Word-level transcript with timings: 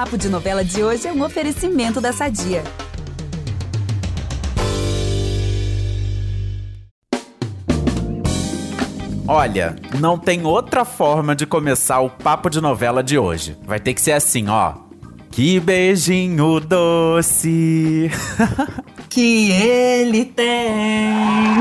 Papo 0.00 0.16
de 0.16 0.30
Novela 0.30 0.64
de 0.64 0.82
hoje 0.82 1.06
é 1.06 1.12
um 1.12 1.22
oferecimento 1.22 2.00
da 2.00 2.10
Sadia. 2.10 2.64
Olha, 9.28 9.76
não 10.00 10.16
tem 10.16 10.46
outra 10.46 10.86
forma 10.86 11.36
de 11.36 11.44
começar 11.44 12.00
o 12.00 12.08
papo 12.08 12.48
de 12.48 12.62
novela 12.62 13.02
de 13.02 13.18
hoje. 13.18 13.58
Vai 13.62 13.78
ter 13.78 13.92
que 13.92 14.00
ser 14.00 14.12
assim, 14.12 14.48
ó. 14.48 14.72
Que 15.30 15.60
beijinho 15.60 16.60
doce. 16.60 18.10
que 19.10 19.52
ele 19.52 20.24
tem. 20.24 21.58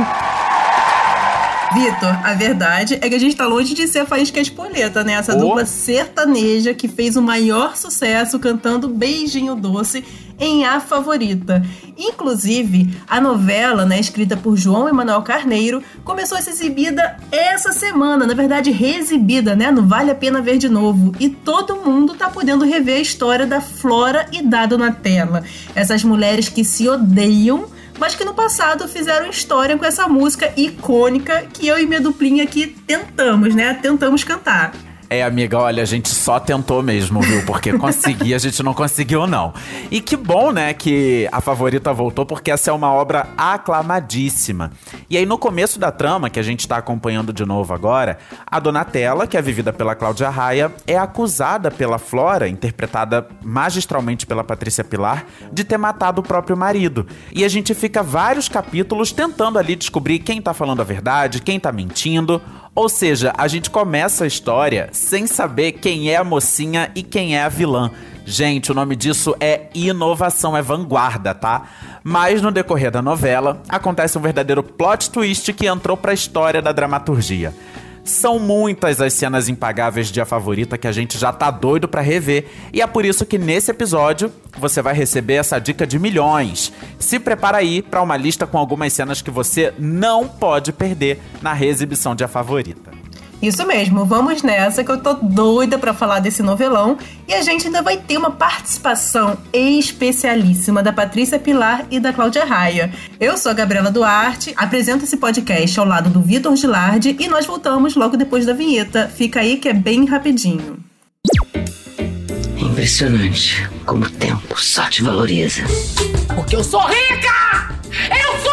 Vitor, 1.74 2.10
a 2.24 2.34
verdade 2.34 2.96
é 2.96 3.08
que 3.08 3.16
a 3.16 3.20
gente 3.20 3.36
tá 3.36 3.46
longe 3.46 3.76
de 3.76 3.88
ser 3.88 4.00
a 4.00 4.06
Faísca 4.06 4.40
Espoleta, 4.40 5.04
né? 5.04 5.14
Essa 5.14 5.36
oh. 5.36 5.40
dupla 5.40 5.66
sertaneja 5.66 6.74
que 6.74 6.88
fez 6.88 7.16
o 7.16 7.22
maior 7.22 7.76
sucesso 7.76 8.40
cantando 8.40 8.90
Beijinho 8.90 9.56
Doce 9.56 10.04
em 10.40 10.66
A 10.66 10.80
Favorita. 10.80 11.64
Inclusive, 11.96 12.90
a 13.08 13.22
novela, 13.22 13.86
né, 13.86 14.00
escrita 14.00 14.36
por 14.36 14.58
João 14.58 14.88
Emanuel 14.88 15.22
Carneiro, 15.22 15.84
começou 16.04 16.38
a 16.38 16.42
ser 16.42 16.52
exibida 16.52 17.18
essa 17.32 17.72
semana, 17.72 18.26
na 18.26 18.34
verdade, 18.34 18.72
reexibida, 18.72 19.56
né? 19.56 19.70
Não 19.70 19.88
vale 19.88 20.10
a 20.10 20.16
pena 20.16 20.42
ver 20.42 20.58
de 20.58 20.70
novo. 20.70 21.14
E 21.20 21.30
todo 21.30 21.76
mundo 21.76 22.16
tá 22.16 22.30
podendo 22.30 22.66
rever 22.66 22.98
a 22.98 23.02
história 23.02 23.46
da 23.46 23.62
Flora 23.62 24.26
e 24.32 24.42
da 24.42 24.66
Donatella. 24.66 25.44
Essas 25.76 26.04
mulheres 26.04 26.50
que 26.50 26.64
se 26.64 26.88
odeiam 26.88 27.66
mas 28.00 28.16
que 28.16 28.24
no 28.24 28.34
passado 28.34 28.88
fizeram 28.88 29.30
história 29.30 29.78
com 29.78 29.86
essa 29.86 30.08
música 30.08 30.54
icônica 30.56 31.46
que 31.54 31.68
eu 31.68 31.78
e 31.78 31.86
minha 31.86 32.02
duplinha 32.02 32.44
aqui 32.44 32.68
tentamos, 32.88 33.54
né? 33.54 33.74
Tentamos 33.74 34.24
cantar. 34.24 34.74
É, 35.12 35.24
amiga, 35.24 35.58
olha, 35.58 35.82
a 35.82 35.86
gente 35.88 36.08
só 36.08 36.40
tentou 36.40 36.84
mesmo, 36.84 37.20
viu? 37.22 37.44
Porque 37.44 37.74
conseguir, 37.80 38.36
a 38.36 38.38
gente 38.38 38.62
não 38.62 38.76
conseguiu, 38.76 39.26
não. 39.26 39.52
E 39.90 40.00
que 40.02 40.16
bom, 40.16 40.52
né, 40.52 40.72
que 40.72 41.28
a 41.32 41.42
favorita 41.42 41.92
voltou, 41.92 42.28
porque 42.28 42.52
essa 42.52 42.70
é 42.70 42.74
uma 42.74 42.94
obra 42.94 43.28
aclamadíssima. 43.36 44.72
E 45.10 45.18
aí, 45.18 45.26
no 45.26 45.40
começo 45.40 45.80
da 45.80 45.92
trama, 45.92 46.30
que 46.30 46.40
a 46.40 46.44
gente 46.44 46.68
tá 46.68 46.78
acompanhando 46.78 47.34
de 47.34 47.44
novo 47.44 47.74
agora, 47.74 48.20
a 48.46 48.60
Donatella, 48.60 49.26
que 49.26 49.36
é 49.36 49.42
vivida 49.42 49.74
pela 49.74 49.96
Cláudia 49.96 50.30
Raia, 50.30 50.72
é 50.86 50.96
acusada 50.96 51.72
pela 51.72 51.98
Flora, 51.98 52.48
interpretada 52.48 53.28
magistralmente 53.44 54.28
pela 54.28 54.44
Patrícia 54.44 54.84
Pilar, 54.84 55.26
de 55.52 55.64
ter 55.64 55.80
matado 55.80 56.22
o 56.22 56.24
próprio 56.24 56.56
marido. 56.56 57.08
E 57.34 57.44
a 57.44 57.50
gente 57.50 57.74
fica 57.74 58.04
vários 58.04 58.48
capítulos 58.48 59.12
tentando 59.12 59.58
ali 59.58 59.76
descobrir 59.76 60.20
quem 60.20 60.40
tá 60.40 60.54
falando 60.54 60.82
a 60.82 60.86
verdade, 60.86 61.42
quem 61.42 61.60
tá 61.60 61.72
mentindo. 61.72 62.40
Ou 62.80 62.88
seja, 62.88 63.34
a 63.38 63.46
gente 63.46 63.70
começa 63.70 64.24
a 64.24 64.28
história 64.28 64.88
sem 64.94 65.28
saber 65.28 65.74
quem 65.74 66.10
é 66.10 66.16
a 66.16 66.24
mocinha 66.24 66.90
e 66.96 67.04
quem 67.04 67.36
é 67.36 67.44
a 67.44 67.50
vilã. 67.50 67.92
Gente, 68.26 68.72
o 68.72 68.74
nome 68.74 68.96
disso 68.96 69.36
é 69.38 69.64
inovação, 69.74 70.56
é 70.56 70.62
vanguarda, 70.62 71.36
tá? 71.36 71.64
Mas 72.02 72.42
no 72.42 72.54
decorrer 72.54 72.90
da 72.90 73.02
novela, 73.02 73.62
acontece 73.68 74.18
um 74.18 74.22
verdadeiro 74.22 74.64
plot 74.64 75.12
twist 75.12 75.52
que 75.52 75.68
entrou 75.68 75.98
pra 75.98 76.14
história 76.14 76.62
da 76.62 76.72
dramaturgia. 76.72 77.54
São 78.10 78.40
muitas 78.40 79.00
as 79.00 79.14
cenas 79.14 79.48
impagáveis 79.48 80.08
de 80.08 80.20
A 80.20 80.26
Favorita 80.26 80.80
que 80.80 80.88
a 80.88 80.92
gente 80.92 81.16
já 81.16 81.32
tá 81.32 81.52
doido 81.52 81.88
para 81.88 82.02
rever, 82.02 82.48
e 82.74 82.82
é 82.82 82.88
por 82.88 83.06
isso 83.06 83.24
que 83.24 83.38
nesse 83.38 83.70
episódio 83.70 84.32
você 84.58 84.82
vai 84.82 84.96
receber 84.96 85.36
essa 85.36 85.60
dica 85.60 85.86
de 85.86 86.00
milhões. 86.00 86.74
Se 86.98 87.20
prepara 87.20 87.60
aí 87.60 87.84
para 87.84 88.02
uma 88.02 88.18
lista 88.18 88.48
com 88.48 88.58
algumas 88.58 88.94
cenas 88.94 89.22
que 89.22 89.30
você 89.30 89.76
não 89.78 90.28
pode 90.28 90.74
perder 90.74 91.22
na 91.40 91.54
reexibição 91.54 92.16
de 92.16 92.24
A 92.24 92.28
Favorita. 92.28 92.90
Isso 93.42 93.66
mesmo, 93.66 94.06
vamos 94.06 94.44
nessa 94.44 94.84
que 94.84 94.92
eu 94.92 95.02
tô 95.02 95.14
doida 95.14 95.78
para 95.78 95.94
falar 95.94 96.20
desse 96.20 96.44
novelão 96.44 96.98
e 97.26 97.34
a 97.34 97.42
gente 97.42 97.68
ainda 97.68 97.82
vai 97.82 97.96
ter 97.96 98.18
uma 98.18 98.32
participação 98.32 99.38
especialíssima 99.54 100.84
da 100.84 100.92
Patrícia 100.92 101.40
Pilar 101.40 101.86
e 101.90 102.02
da 102.02 102.12
Cláudia 102.12 102.44
Raia. 102.44 102.92
Eu 103.18 103.38
sou 103.38 103.50
a 103.52 103.56
Gabriela 103.56 103.92
Duarte, 103.92 104.54
apresento 104.58 105.06
esse 105.06 105.16
podcast 105.16 105.80
ao 105.80 105.86
lado 105.86 106.10
do 106.10 106.22
Vitor 106.22 106.54
Gilardi 106.58 107.16
e 107.18 107.28
nós 107.30 107.46
voltamos 107.46 107.96
logo 107.96 108.18
depois 108.18 108.46
da 108.46 108.52
vinheta. 108.52 109.08
Fica 109.08 109.40
aí 109.40 109.58
que 109.58 109.70
é 109.70 109.74
bem 109.74 110.06
rapidinho. 110.06 110.78
Impressionante 112.58 113.70
como 113.86 114.04
o 114.04 114.10
tempo 114.10 114.60
só 114.60 114.90
te 114.90 115.02
valoriza. 115.02 115.64
Porque 116.36 116.58
eu 116.58 116.64
sou 116.64 116.82
rica! 116.82 117.74
Eu 117.90 118.40
sou 118.40 118.44
rica! 118.44 118.49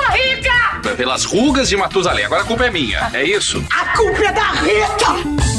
Pelas 0.97 1.25
rugas 1.25 1.69
de 1.69 1.77
Matusalém. 1.77 2.25
Agora 2.25 2.43
a 2.43 2.45
culpa 2.45 2.67
é 2.67 2.71
minha, 2.71 3.11
é 3.13 3.23
isso? 3.23 3.65
A 3.71 3.97
culpa 3.97 4.25
é 4.25 4.33
da 4.33 4.51
Rita! 4.53 5.56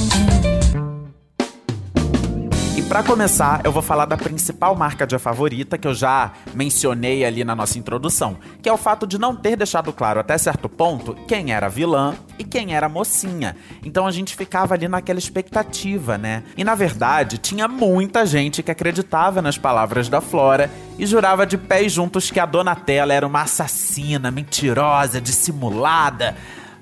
Para 2.87 3.03
começar, 3.03 3.59
eu 3.65 3.71
vou 3.71 3.81
falar 3.81 4.05
da 4.05 4.15
principal 4.15 4.73
marca 4.73 5.05
de 5.05 5.13
a 5.13 5.19
favorita 5.19 5.77
que 5.77 5.85
eu 5.85 5.93
já 5.93 6.31
mencionei 6.53 7.25
ali 7.25 7.43
na 7.43 7.53
nossa 7.53 7.77
introdução, 7.77 8.37
que 8.61 8.69
é 8.69 8.71
o 8.71 8.77
fato 8.77 9.05
de 9.05 9.17
não 9.17 9.35
ter 9.35 9.57
deixado 9.57 9.91
claro 9.91 10.21
até 10.21 10.37
certo 10.37 10.69
ponto 10.69 11.13
quem 11.27 11.51
era 11.51 11.67
vilã 11.67 12.15
e 12.39 12.45
quem 12.45 12.73
era 12.73 12.87
mocinha. 12.87 13.57
Então 13.83 14.07
a 14.07 14.11
gente 14.11 14.35
ficava 14.37 14.73
ali 14.73 14.87
naquela 14.87 15.19
expectativa, 15.19 16.17
né? 16.17 16.43
E 16.55 16.63
na 16.63 16.75
verdade, 16.75 17.37
tinha 17.37 17.67
muita 17.67 18.25
gente 18.25 18.63
que 18.63 18.71
acreditava 18.71 19.41
nas 19.41 19.57
palavras 19.57 20.07
da 20.07 20.21
Flora 20.21 20.71
e 20.97 21.05
jurava 21.05 21.45
de 21.45 21.57
pés 21.57 21.91
juntos 21.91 22.31
que 22.31 22.39
a 22.39 22.45
Donatella 22.45 23.13
era 23.13 23.27
uma 23.27 23.41
assassina, 23.41 24.31
mentirosa, 24.31 25.19
dissimulada. 25.19 26.35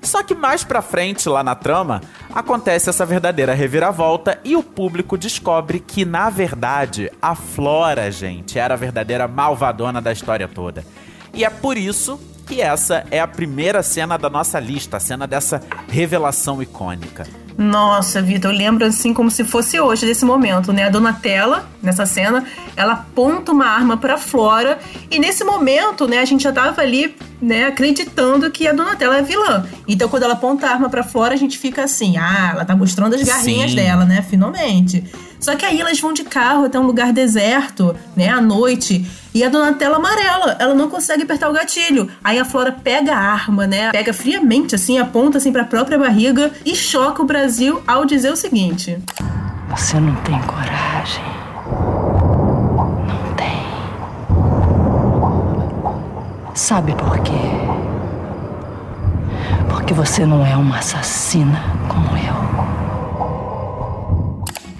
Só 0.06 0.22
que 0.22 0.36
mais 0.36 0.62
pra 0.62 0.80
frente, 0.80 1.28
lá 1.28 1.42
na 1.42 1.56
trama, 1.56 2.00
acontece 2.32 2.88
essa 2.88 3.04
verdadeira 3.04 3.54
reviravolta 3.54 4.38
e 4.44 4.54
o 4.54 4.62
público 4.62 5.18
descobre 5.18 5.80
que, 5.80 6.04
na 6.04 6.30
verdade, 6.30 7.10
a 7.20 7.34
Flora, 7.34 8.08
gente, 8.12 8.56
era 8.56 8.74
a 8.74 8.76
verdadeira 8.76 9.26
malvadona 9.26 10.00
da 10.00 10.12
história 10.12 10.46
toda. 10.46 10.84
E 11.34 11.44
é 11.44 11.50
por 11.50 11.76
isso 11.76 12.20
que 12.46 12.62
essa 12.62 13.04
é 13.10 13.18
a 13.18 13.26
primeira 13.26 13.82
cena 13.82 14.16
da 14.16 14.30
nossa 14.30 14.60
lista, 14.60 14.98
a 14.98 15.00
cena 15.00 15.26
dessa 15.26 15.60
revelação 15.88 16.62
icônica. 16.62 17.26
Nossa, 17.58 18.22
Vitor, 18.22 18.52
eu 18.52 18.56
lembro 18.56 18.84
assim 18.86 19.12
como 19.12 19.30
se 19.30 19.42
fosse 19.42 19.80
hoje 19.80 20.06
desse 20.06 20.24
momento, 20.24 20.72
né? 20.72 20.84
A 20.84 20.90
Donatella, 20.90 21.66
nessa 21.82 22.06
cena, 22.06 22.44
ela 22.76 22.92
aponta 22.92 23.50
uma 23.50 23.66
arma 23.66 23.96
para 23.96 24.18
Flora 24.18 24.78
e 25.10 25.18
nesse 25.18 25.42
momento, 25.42 26.06
né, 26.06 26.18
a 26.18 26.24
gente 26.24 26.44
já 26.44 26.52
tava 26.52 26.82
ali, 26.82 27.16
né, 27.40 27.66
acreditando 27.66 28.50
que 28.50 28.66
a 28.66 28.72
Donatella 28.72 29.18
é 29.18 29.22
vilã. 29.22 29.66
Então, 29.86 30.08
quando 30.08 30.22
ela 30.22 30.34
aponta 30.34 30.66
a 30.66 30.70
arma 30.70 30.88
para 30.88 31.02
Flora, 31.02 31.34
a 31.34 31.36
gente 31.36 31.58
fica 31.58 31.84
assim: 31.84 32.16
"Ah, 32.16 32.50
ela 32.52 32.64
tá 32.64 32.74
mostrando 32.74 33.14
as 33.14 33.22
garrinhas 33.22 33.70
Sim. 33.70 33.76
dela, 33.76 34.04
né, 34.04 34.24
finalmente". 34.28 35.04
Só 35.38 35.54
que 35.54 35.64
aí 35.64 35.80
elas 35.80 36.00
vão 36.00 36.12
de 36.12 36.24
carro 36.24 36.64
até 36.64 36.78
um 36.78 36.86
lugar 36.86 37.12
deserto, 37.12 37.94
né, 38.16 38.28
à 38.28 38.40
noite, 38.40 39.06
e 39.34 39.44
a 39.44 39.48
Donatella 39.50 39.96
amarela, 39.96 40.56
ela 40.58 40.74
não 40.74 40.88
consegue 40.88 41.24
apertar 41.24 41.50
o 41.50 41.52
gatilho. 41.52 42.10
Aí 42.24 42.38
a 42.38 42.44
Flora 42.44 42.72
pega 42.72 43.14
a 43.14 43.18
arma, 43.18 43.66
né, 43.66 43.90
pega 43.92 44.12
friamente 44.14 44.74
assim, 44.74 44.98
aponta 44.98 45.36
assim 45.38 45.52
para 45.52 45.62
a 45.62 45.66
própria 45.66 45.98
barriga 45.98 46.50
e 46.64 46.74
choca 46.74 47.22
o 47.22 47.26
Brasil 47.26 47.82
ao 47.86 48.06
dizer 48.06 48.32
o 48.32 48.36
seguinte: 48.36 48.98
Você 49.68 50.00
não 50.00 50.14
tem 50.22 50.40
coragem. 50.42 51.22
Não 53.06 53.34
tem. 53.34 53.62
Sabe 56.56 56.94
por 56.94 57.18
quê? 57.18 57.32
Porque 59.68 59.92
você 59.92 60.24
não 60.24 60.44
é 60.44 60.56
uma 60.56 60.78
assassina 60.78 61.62
como 61.86 62.16
eu. 62.16 62.34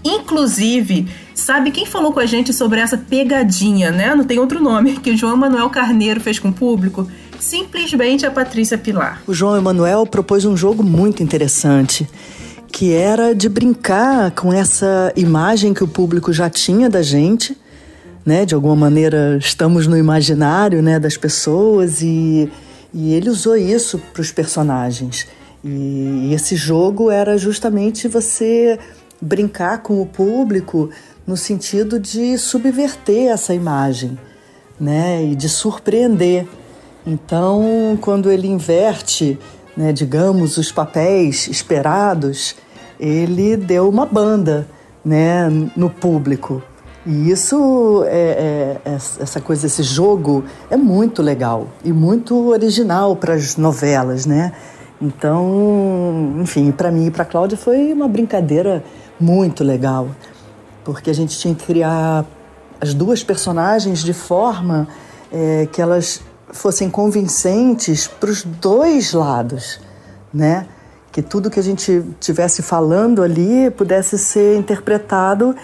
Inclusive, 0.02 1.06
sabe 1.34 1.70
quem 1.70 1.84
falou 1.84 2.14
com 2.14 2.20
a 2.20 2.24
gente 2.24 2.54
sobre 2.54 2.80
essa 2.80 2.96
pegadinha, 2.96 3.90
né? 3.90 4.14
Não 4.14 4.24
tem 4.24 4.38
outro 4.38 4.58
nome, 4.58 4.96
que 4.96 5.10
o 5.10 5.16
João 5.18 5.36
Manuel 5.36 5.68
Carneiro 5.68 6.18
fez 6.18 6.38
com 6.38 6.48
o 6.48 6.52
público? 6.52 7.06
Simplesmente 7.38 8.24
a 8.24 8.30
Patrícia 8.30 8.78
Pilar. 8.78 9.20
O 9.26 9.34
João 9.34 9.54
Emanuel 9.54 10.06
propôs 10.06 10.46
um 10.46 10.56
jogo 10.56 10.82
muito 10.82 11.22
interessante, 11.22 12.08
que 12.72 12.94
era 12.94 13.34
de 13.34 13.50
brincar 13.50 14.30
com 14.30 14.50
essa 14.50 15.12
imagem 15.14 15.74
que 15.74 15.84
o 15.84 15.88
público 15.88 16.32
já 16.32 16.48
tinha 16.48 16.88
da 16.88 17.02
gente, 17.02 17.54
né? 18.26 18.44
De 18.44 18.56
alguma 18.56 18.74
maneira 18.74 19.38
estamos 19.40 19.86
no 19.86 19.96
imaginário, 19.96 20.82
né, 20.82 20.98
das 20.98 21.16
pessoas 21.16 22.02
e, 22.02 22.50
e 22.92 23.14
ele 23.14 23.30
usou 23.30 23.56
isso 23.56 24.02
para 24.12 24.20
os 24.20 24.32
personagens. 24.32 25.28
E 25.64 26.32
esse 26.34 26.56
jogo 26.56 27.10
era 27.10 27.38
justamente 27.38 28.08
você 28.08 28.78
brincar 29.22 29.82
com 29.82 30.02
o 30.02 30.06
público 30.06 30.90
no 31.26 31.36
sentido 31.36 31.98
de 31.98 32.36
subverter 32.36 33.28
essa 33.28 33.54
imagem, 33.54 34.18
né, 34.78 35.24
e 35.24 35.34
de 35.34 35.48
surpreender. 35.48 36.46
Então, 37.06 37.96
quando 38.00 38.30
ele 38.30 38.46
inverte, 38.46 39.38
né, 39.76 39.92
digamos, 39.92 40.56
os 40.56 40.70
papéis 40.70 41.48
esperados, 41.48 42.56
ele 42.98 43.56
deu 43.56 43.88
uma 43.88 44.06
banda, 44.06 44.68
né, 45.04 45.48
no 45.76 45.88
público. 45.88 46.62
E 47.06 47.30
isso, 47.30 48.04
é, 48.08 48.80
é, 48.84 48.90
é 48.90 48.94
essa 48.94 49.40
coisa, 49.40 49.66
esse 49.66 49.84
jogo 49.84 50.44
é 50.68 50.76
muito 50.76 51.22
legal 51.22 51.68
e 51.84 51.92
muito 51.92 52.48
original 52.48 53.14
para 53.14 53.34
as 53.34 53.56
novelas, 53.56 54.26
né? 54.26 54.52
Então, 55.00 56.34
enfim, 56.40 56.72
para 56.72 56.90
mim 56.90 57.06
e 57.06 57.10
para 57.12 57.24
Cláudia 57.24 57.56
foi 57.56 57.92
uma 57.92 58.08
brincadeira 58.08 58.82
muito 59.20 59.62
legal, 59.62 60.08
porque 60.84 61.08
a 61.08 61.14
gente 61.14 61.38
tinha 61.38 61.54
que 61.54 61.64
criar 61.64 62.24
as 62.80 62.92
duas 62.92 63.22
personagens 63.22 64.00
de 64.02 64.12
forma 64.12 64.88
é, 65.30 65.68
que 65.70 65.80
elas 65.80 66.20
fossem 66.50 66.90
convincentes 66.90 68.08
para 68.08 68.30
os 68.30 68.42
dois 68.42 69.12
lados, 69.12 69.78
né? 70.34 70.66
Que 71.12 71.22
tudo 71.22 71.50
que 71.50 71.60
a 71.60 71.62
gente 71.62 72.04
tivesse 72.18 72.62
falando 72.62 73.22
ali 73.22 73.70
pudesse 73.70 74.18
ser 74.18 74.58
interpretado 74.58 75.54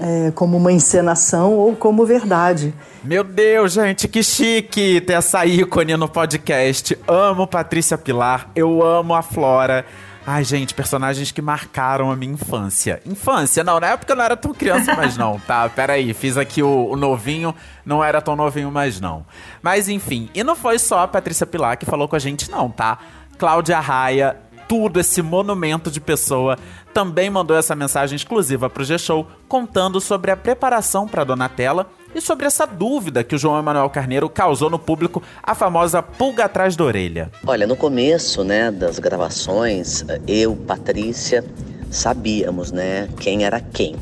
é, 0.00 0.32
como 0.32 0.56
uma 0.56 0.72
encenação 0.72 1.52
ou 1.52 1.76
como 1.76 2.06
verdade. 2.06 2.74
Meu 3.04 3.22
Deus, 3.22 3.72
gente, 3.72 4.08
que 4.08 4.22
chique 4.22 5.00
ter 5.02 5.12
essa 5.12 5.44
ícone 5.44 5.96
no 5.96 6.08
podcast. 6.08 6.98
Amo 7.06 7.46
Patrícia 7.46 7.98
Pilar, 7.98 8.48
eu 8.54 8.82
amo 8.82 9.14
a 9.14 9.22
Flora. 9.22 9.84
Ai, 10.26 10.44
gente, 10.44 10.74
personagens 10.74 11.32
que 11.32 11.40
marcaram 11.40 12.10
a 12.10 12.16
minha 12.16 12.34
infância. 12.34 13.00
Infância, 13.06 13.64
não, 13.64 13.80
na 13.80 13.88
época 13.88 14.12
eu 14.12 14.16
não 14.16 14.24
era 14.24 14.36
tão 14.36 14.52
criança 14.52 14.94
mais 14.94 15.16
não, 15.16 15.38
tá? 15.40 15.68
Peraí, 15.74 16.12
fiz 16.14 16.36
aqui 16.36 16.62
o, 16.62 16.88
o, 16.90 16.96
novinho, 16.96 17.54
não 17.84 18.04
era 18.04 18.20
tão 18.20 18.36
novinho 18.36 18.70
mais 18.70 19.00
não. 19.00 19.24
Mas 19.62 19.88
enfim, 19.88 20.28
e 20.34 20.44
não 20.44 20.54
foi 20.54 20.78
só 20.78 21.00
a 21.00 21.08
Patrícia 21.08 21.46
Pilar 21.46 21.76
que 21.76 21.86
falou 21.86 22.06
com 22.06 22.16
a 22.16 22.18
gente 22.18 22.50
não, 22.50 22.70
tá? 22.70 22.98
Cláudia 23.38 23.80
Raia, 23.80 24.36
tudo, 24.70 25.00
esse 25.00 25.20
monumento 25.20 25.90
de 25.90 26.00
pessoa, 26.00 26.56
também 26.94 27.28
mandou 27.28 27.56
essa 27.56 27.74
mensagem 27.74 28.14
exclusiva 28.14 28.70
pro 28.70 28.84
G-Show, 28.84 29.26
contando 29.48 30.00
sobre 30.00 30.30
a 30.30 30.36
preparação 30.36 31.08
para 31.08 31.24
Donatella 31.24 31.88
e 32.14 32.20
sobre 32.20 32.46
essa 32.46 32.68
dúvida 32.68 33.24
que 33.24 33.34
o 33.34 33.38
João 33.38 33.58
Emanuel 33.58 33.90
Carneiro 33.90 34.28
causou 34.28 34.70
no 34.70 34.78
público, 34.78 35.20
a 35.42 35.56
famosa 35.56 36.00
pulga 36.00 36.44
atrás 36.44 36.76
da 36.76 36.84
orelha. 36.84 37.32
Olha, 37.44 37.66
no 37.66 37.74
começo, 37.74 38.44
né, 38.44 38.70
das 38.70 39.00
gravações, 39.00 40.04
eu, 40.28 40.54
Patrícia, 40.54 41.44
sabíamos, 41.90 42.70
né, 42.70 43.08
quem 43.18 43.44
era 43.44 43.60
quem, 43.60 43.96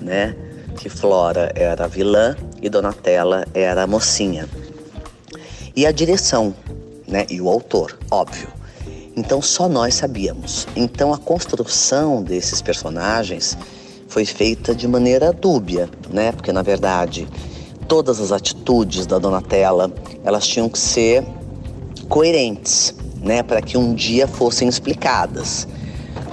né? 0.00 0.34
Que 0.78 0.88
Flora 0.88 1.52
era 1.54 1.84
a 1.84 1.88
vilã 1.88 2.34
e 2.62 2.70
Donatella 2.70 3.46
era 3.52 3.82
a 3.82 3.86
mocinha. 3.86 4.48
E 5.76 5.84
a 5.84 5.92
direção, 5.92 6.54
né, 7.06 7.26
e 7.28 7.38
o 7.38 7.50
autor, 7.50 7.98
óbvio. 8.10 8.56
Então 9.16 9.40
só 9.40 9.66
nós 9.66 9.94
sabíamos. 9.94 10.68
Então 10.76 11.14
a 11.14 11.16
construção 11.16 12.22
desses 12.22 12.60
personagens 12.60 13.56
foi 14.08 14.26
feita 14.26 14.74
de 14.74 14.86
maneira 14.86 15.32
dúbia, 15.32 15.88
né? 16.10 16.32
Porque 16.32 16.52
na 16.52 16.60
verdade 16.60 17.26
todas 17.88 18.20
as 18.20 18.30
atitudes 18.30 19.06
da 19.06 19.18
Donatella 19.18 19.90
elas 20.22 20.46
tinham 20.46 20.68
que 20.68 20.78
ser 20.78 21.24
coerentes, 22.10 22.94
né? 23.22 23.42
Para 23.42 23.62
que 23.62 23.78
um 23.78 23.94
dia 23.94 24.28
fossem 24.28 24.68
explicadas, 24.68 25.66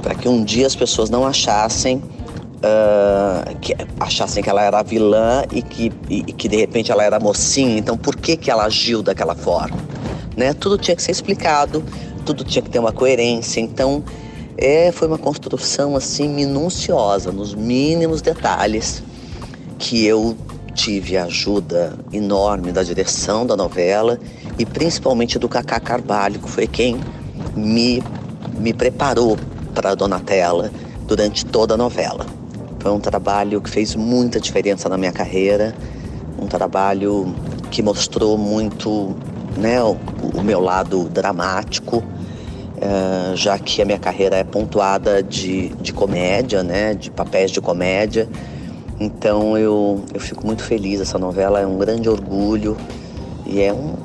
para 0.01 0.13
que 0.13 0.27
um 0.27 0.43
dia 0.43 0.67
as 0.67 0.75
pessoas 0.75 1.09
não 1.09 1.25
achassem 1.25 1.97
uh, 1.97 3.57
que 3.61 3.73
achassem 3.97 4.43
que 4.43 4.49
ela 4.49 4.61
era 4.61 4.83
vilã 4.83 5.43
e 5.53 5.61
que, 5.61 5.89
e 6.09 6.21
que 6.33 6.49
de 6.49 6.57
repente 6.57 6.91
ela 6.91 7.05
era 7.05 7.17
mocinha. 7.17 7.77
Então 7.77 7.97
por 7.97 8.17
que 8.17 8.35
que 8.35 8.51
ela 8.51 8.65
agiu 8.65 9.01
daquela 9.01 9.35
forma? 9.35 9.77
Né? 10.35 10.53
Tudo 10.53 10.77
tinha 10.77 10.95
que 10.95 11.01
ser 11.03 11.11
explicado, 11.11 11.81
tudo 12.23 12.43
tinha 12.43 12.61
que 12.61 12.69
ter 12.69 12.79
uma 12.79 12.91
coerência. 12.91 13.59
Então 13.59 14.03
é, 14.57 14.91
foi 14.91 15.07
uma 15.07 15.17
construção 15.17 15.95
assim 15.95 16.29
minuciosa, 16.29 17.31
nos 17.31 17.53
mínimos 17.53 18.21
detalhes, 18.21 19.03
que 19.77 20.05
eu 20.05 20.35
tive 20.73 21.17
a 21.17 21.25
ajuda 21.25 21.97
enorme 22.11 22.71
da 22.71 22.83
direção 22.83 23.45
da 23.45 23.55
novela 23.55 24.19
e 24.57 24.65
principalmente 24.65 25.37
do 25.37 25.47
Cacá 25.47 25.79
Carvalho, 25.79 26.39
que 26.39 26.49
foi 26.49 26.67
quem 26.67 26.99
me, 27.55 28.01
me 28.57 28.73
preparou 28.73 29.37
para 29.73 29.95
Donatella 29.95 30.71
durante 31.07 31.45
toda 31.45 31.73
a 31.73 31.77
novela. 31.77 32.25
Foi 32.79 32.91
um 32.91 32.99
trabalho 32.99 33.61
que 33.61 33.69
fez 33.69 33.95
muita 33.95 34.39
diferença 34.39 34.89
na 34.89 34.97
minha 34.97 35.11
carreira, 35.11 35.75
um 36.39 36.47
trabalho 36.47 37.33
que 37.71 37.81
mostrou 37.81 38.37
muito 38.37 39.15
né, 39.57 39.81
o, 39.81 39.97
o 40.33 40.43
meu 40.43 40.59
lado 40.59 41.07
dramático, 41.09 42.03
é, 42.83 43.35
já 43.35 43.57
que 43.57 43.81
a 43.81 43.85
minha 43.85 43.97
carreira 43.97 44.35
é 44.35 44.43
pontuada 44.43 45.23
de, 45.23 45.69
de 45.75 45.93
comédia, 45.93 46.61
né, 46.63 46.93
de 46.93 47.09
papéis 47.09 47.49
de 47.49 47.61
comédia. 47.61 48.27
Então 48.99 49.57
eu, 49.57 50.03
eu 50.13 50.19
fico 50.19 50.45
muito 50.45 50.63
feliz. 50.63 50.99
Essa 50.99 51.17
novela 51.17 51.61
é 51.61 51.65
um 51.65 51.77
grande 51.77 52.09
orgulho 52.09 52.75
e 53.45 53.61
é 53.61 53.71
um, 53.71 53.95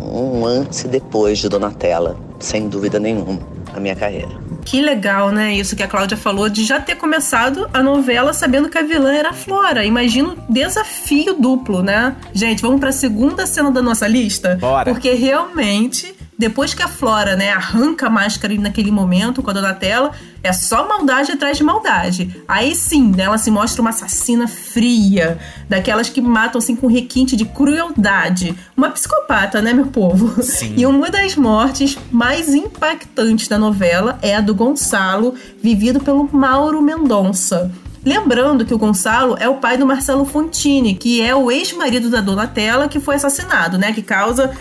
um 0.00 0.46
antes 0.46 0.84
e 0.84 0.88
depois 0.88 1.38
de 1.38 1.48
Donatella, 1.48 2.16
sem 2.38 2.68
dúvida 2.68 3.00
nenhuma, 3.00 3.40
a 3.74 3.80
minha 3.80 3.96
carreira. 3.96 4.40
Que 4.64 4.80
legal, 4.80 5.32
né? 5.32 5.52
Isso 5.52 5.74
que 5.74 5.82
a 5.82 5.88
Cláudia 5.88 6.16
falou 6.16 6.48
de 6.48 6.64
já 6.64 6.78
ter 6.78 6.94
começado 6.94 7.68
a 7.74 7.82
novela 7.82 8.32
sabendo 8.32 8.68
que 8.68 8.78
a 8.78 8.82
vilã 8.82 9.12
era 9.12 9.30
a 9.30 9.32
Flora. 9.32 9.84
Imagina 9.84 10.28
o 10.28 10.52
desafio 10.52 11.34
duplo, 11.34 11.82
né? 11.82 12.14
Gente, 12.32 12.62
vamos 12.62 12.78
para 12.78 12.90
a 12.90 12.92
segunda 12.92 13.44
cena 13.46 13.72
da 13.72 13.82
nossa 13.82 14.06
lista? 14.06 14.56
Bora. 14.60 14.92
Porque 14.92 15.12
realmente 15.14 16.14
depois 16.42 16.74
que 16.74 16.82
a 16.82 16.88
Flora, 16.88 17.36
né, 17.36 17.52
arranca 17.52 18.08
a 18.08 18.10
máscara 18.10 18.52
naquele 18.56 18.90
momento 18.90 19.44
com 19.44 19.50
a 19.50 19.52
Donatella, 19.52 20.10
é 20.42 20.52
só 20.52 20.88
maldade 20.88 21.30
atrás 21.30 21.56
de 21.56 21.62
maldade. 21.62 22.42
Aí 22.48 22.74
sim, 22.74 23.12
né, 23.16 23.22
ela 23.22 23.38
se 23.38 23.48
mostra 23.48 23.80
uma 23.80 23.90
assassina 23.90 24.48
fria, 24.48 25.38
daquelas 25.68 26.08
que 26.08 26.20
matam 26.20 26.58
assim 26.58 26.74
com 26.74 26.88
requinte 26.88 27.36
de 27.36 27.44
crueldade. 27.44 28.56
Uma 28.76 28.90
psicopata, 28.90 29.62
né, 29.62 29.72
meu 29.72 29.86
povo? 29.86 30.42
Sim. 30.42 30.74
E 30.76 30.84
uma 30.84 31.10
das 31.10 31.36
mortes 31.36 31.96
mais 32.10 32.48
impactantes 32.48 33.46
da 33.46 33.56
novela 33.56 34.18
é 34.20 34.34
a 34.34 34.40
do 34.40 34.52
Gonçalo, 34.52 35.36
vivido 35.62 36.00
pelo 36.00 36.28
Mauro 36.32 36.82
Mendonça. 36.82 37.70
Lembrando 38.04 38.64
que 38.64 38.74
o 38.74 38.78
Gonçalo 38.78 39.36
é 39.38 39.48
o 39.48 39.56
pai 39.56 39.76
do 39.76 39.86
Marcelo 39.86 40.24
Fontini, 40.24 40.94
que 40.94 41.20
é 41.20 41.34
o 41.34 41.50
ex-marido 41.50 42.10
da 42.10 42.20
Donatella 42.20 42.88
que 42.88 42.98
foi 42.98 43.14
assassinado, 43.14 43.78
né? 43.78 43.92
Que 43.92 44.02
causa 44.02 44.52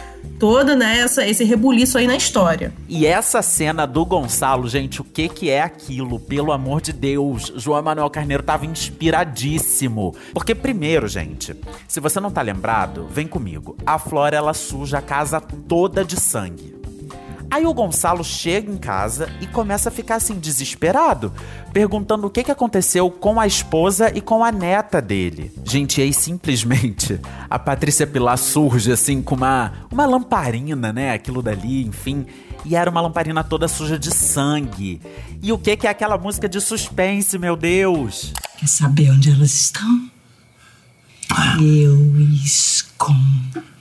toda 0.42 0.76
né, 0.76 1.00
essa, 1.00 1.26
esse 1.28 1.44
rebuliço 1.44 2.00
aí 2.00 2.08
na 2.08 2.16
história. 2.16 2.74
E 2.90 3.06
essa 3.06 3.44
cena 3.44 3.86
do 3.86 4.04
Gonçalo, 4.04 4.68
gente, 4.68 5.00
o 5.00 5.04
que 5.04 5.30
que 5.30 5.50
é 5.52 5.62
aquilo? 5.62 6.20
Pelo 6.20 6.52
amor 6.52 6.82
de 6.82 6.92
Deus, 6.92 7.54
João 7.56 7.78
Emanuel 7.78 8.10
Carneiro 8.10 8.42
tava 8.42 8.66
inspiradíssimo. 8.66 10.16
Porque 10.34 10.56
primeiro, 10.56 11.08
gente, 11.08 11.56
se 11.88 12.00
você 12.00 12.20
não 12.20 12.32
tá 12.32 12.42
lembrado, 12.42 13.08
vem 13.12 13.28
comigo. 13.28 13.78
A 13.86 14.00
Flora 14.00 14.36
ela 14.36 14.54
suja 14.54 14.98
a 14.98 15.02
casa 15.02 15.40
toda 15.40 16.04
de 16.04 16.20
sangue. 16.20 16.81
Aí 17.52 17.66
o 17.66 17.74
Gonçalo 17.74 18.24
chega 18.24 18.72
em 18.72 18.78
casa 18.78 19.30
e 19.42 19.46
começa 19.46 19.90
a 19.90 19.92
ficar 19.92 20.16
assim 20.16 20.40
desesperado, 20.40 21.34
perguntando 21.74 22.26
o 22.26 22.30
que, 22.30 22.46
que 22.46 22.52
aconteceu 22.52 23.12
com 23.12 23.42
a 23.42 23.46
esposa 23.46 24.10
e 24.16 24.22
com 24.22 24.42
a 24.42 24.54
neta 24.54 25.02
dele. 25.02 25.52
Gente, 25.66 26.00
e 26.00 26.04
aí 26.04 26.14
simplesmente 26.14 27.20
a 27.50 27.60
Patrícia 27.60 28.08
Pilar 28.08 28.38
surge 28.38 28.90
assim 28.90 29.22
com 29.22 29.36
uma, 29.36 29.74
uma 29.92 30.06
lamparina, 30.06 30.94
né? 30.94 31.12
Aquilo 31.12 31.42
dali, 31.42 31.84
enfim. 31.84 32.26
E 32.64 32.74
era 32.74 32.90
uma 32.90 33.02
lamparina 33.02 33.44
toda 33.44 33.68
suja 33.68 34.00
de 34.00 34.12
sangue. 34.12 35.02
E 35.44 35.52
o 35.52 35.58
que, 35.58 35.76
que 35.76 35.88
é 35.88 35.90
aquela 35.90 36.18
música 36.18 36.48
de 36.48 36.62
suspense, 36.62 37.38
meu 37.38 37.58
Deus? 37.58 38.32
Quer 38.58 38.68
saber 38.68 39.12
onde 39.12 39.30
elas 39.30 39.54
estão? 39.54 40.10
Eu 41.60 42.18
escondi. 42.46 43.72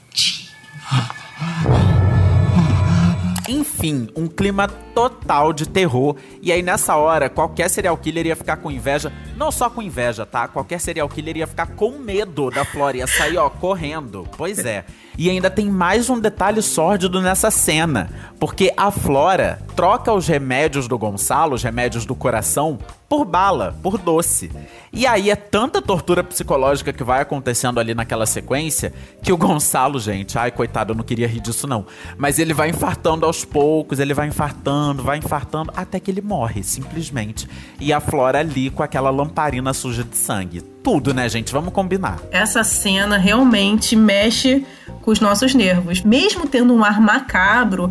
Enfim, 3.51 4.09
um 4.15 4.29
clima 4.29 4.69
total 4.69 5.53
de 5.53 5.69
terror. 5.69 6.15
E 6.41 6.53
aí, 6.53 6.63
nessa 6.63 6.95
hora, 6.95 7.29
qualquer 7.29 7.69
serial 7.69 7.97
killer 7.97 8.27
ia 8.27 8.37
ficar 8.37 8.59
com 8.59 8.71
inveja. 8.71 9.13
Não 9.37 9.51
só 9.51 9.69
com 9.69 9.83
inveja, 9.83 10.25
tá? 10.25 10.47
Qualquer 10.47 10.81
serial 10.81 11.09
killer 11.09 11.39
ia 11.39 11.47
ficar 11.49 11.67
com 11.67 11.99
medo 11.99 12.49
da 12.49 12.65
Flora. 12.65 12.99
Ia 12.99 13.09
sair, 13.09 13.39
ó, 13.39 13.51
correndo. 13.51 14.25
Pois 14.37 14.61
é. 14.61 14.85
E 15.21 15.29
ainda 15.29 15.51
tem 15.51 15.69
mais 15.69 16.09
um 16.09 16.19
detalhe 16.19 16.63
sórdido 16.63 17.21
nessa 17.21 17.51
cena. 17.51 18.09
Porque 18.39 18.73
a 18.75 18.91
Flora 18.91 19.61
troca 19.77 20.11
os 20.15 20.27
remédios 20.27 20.89
do 20.89 20.97
Gonçalo, 20.97 21.57
os 21.57 21.63
remédios 21.63 22.07
do 22.07 22.15
coração, 22.15 22.79
por 23.07 23.27
bala, 23.27 23.77
por 23.83 23.99
doce. 23.99 24.51
E 24.91 25.07
aí 25.07 25.29
é 25.29 25.37
tanta 25.37 25.83
tortura 25.83 26.25
psicológica 26.25 26.91
que 26.91 27.05
vai 27.05 27.21
acontecendo 27.21 27.79
ali 27.79 27.93
naquela 27.93 28.25
sequência 28.25 28.95
que 29.23 29.31
o 29.31 29.37
Gonçalo, 29.37 30.01
gente, 30.01 30.39
ai 30.39 30.51
coitado, 30.51 30.93
eu 30.93 30.97
não 30.97 31.05
queria 31.05 31.29
rir 31.29 31.41
disso 31.41 31.67
não, 31.67 31.85
mas 32.17 32.39
ele 32.39 32.55
vai 32.55 32.71
infartando 32.71 33.27
aos 33.27 33.45
poucos, 33.45 33.99
ele 33.99 34.15
vai 34.15 34.29
infartando, 34.29 35.03
vai 35.03 35.19
infartando 35.19 35.71
até 35.77 36.01
que 36.01 36.11
ele 36.11 36.23
morre, 36.23 36.63
simplesmente. 36.63 37.47
E 37.79 37.93
a 37.93 38.01
Flora 38.01 38.39
ali 38.39 38.71
com 38.71 38.83
aquela 38.83 39.11
lamparina 39.11 39.75
suja 39.75 40.03
de 40.03 40.17
sangue. 40.17 40.63
Tudo, 40.83 41.13
né, 41.13 41.29
gente? 41.29 41.53
Vamos 41.53 41.73
combinar. 41.73 42.21
Essa 42.31 42.65
cena 42.65 43.19
realmente 43.19 43.95
mexe 43.95 44.65
com 45.03 45.11
os 45.11 45.21
nossos 45.21 45.55
nervos. 45.55 46.03
Mesmo 46.03 46.47
tendo 46.47 46.75
um 46.75 46.83
ar 46.83 47.01
macabro, 47.01 47.91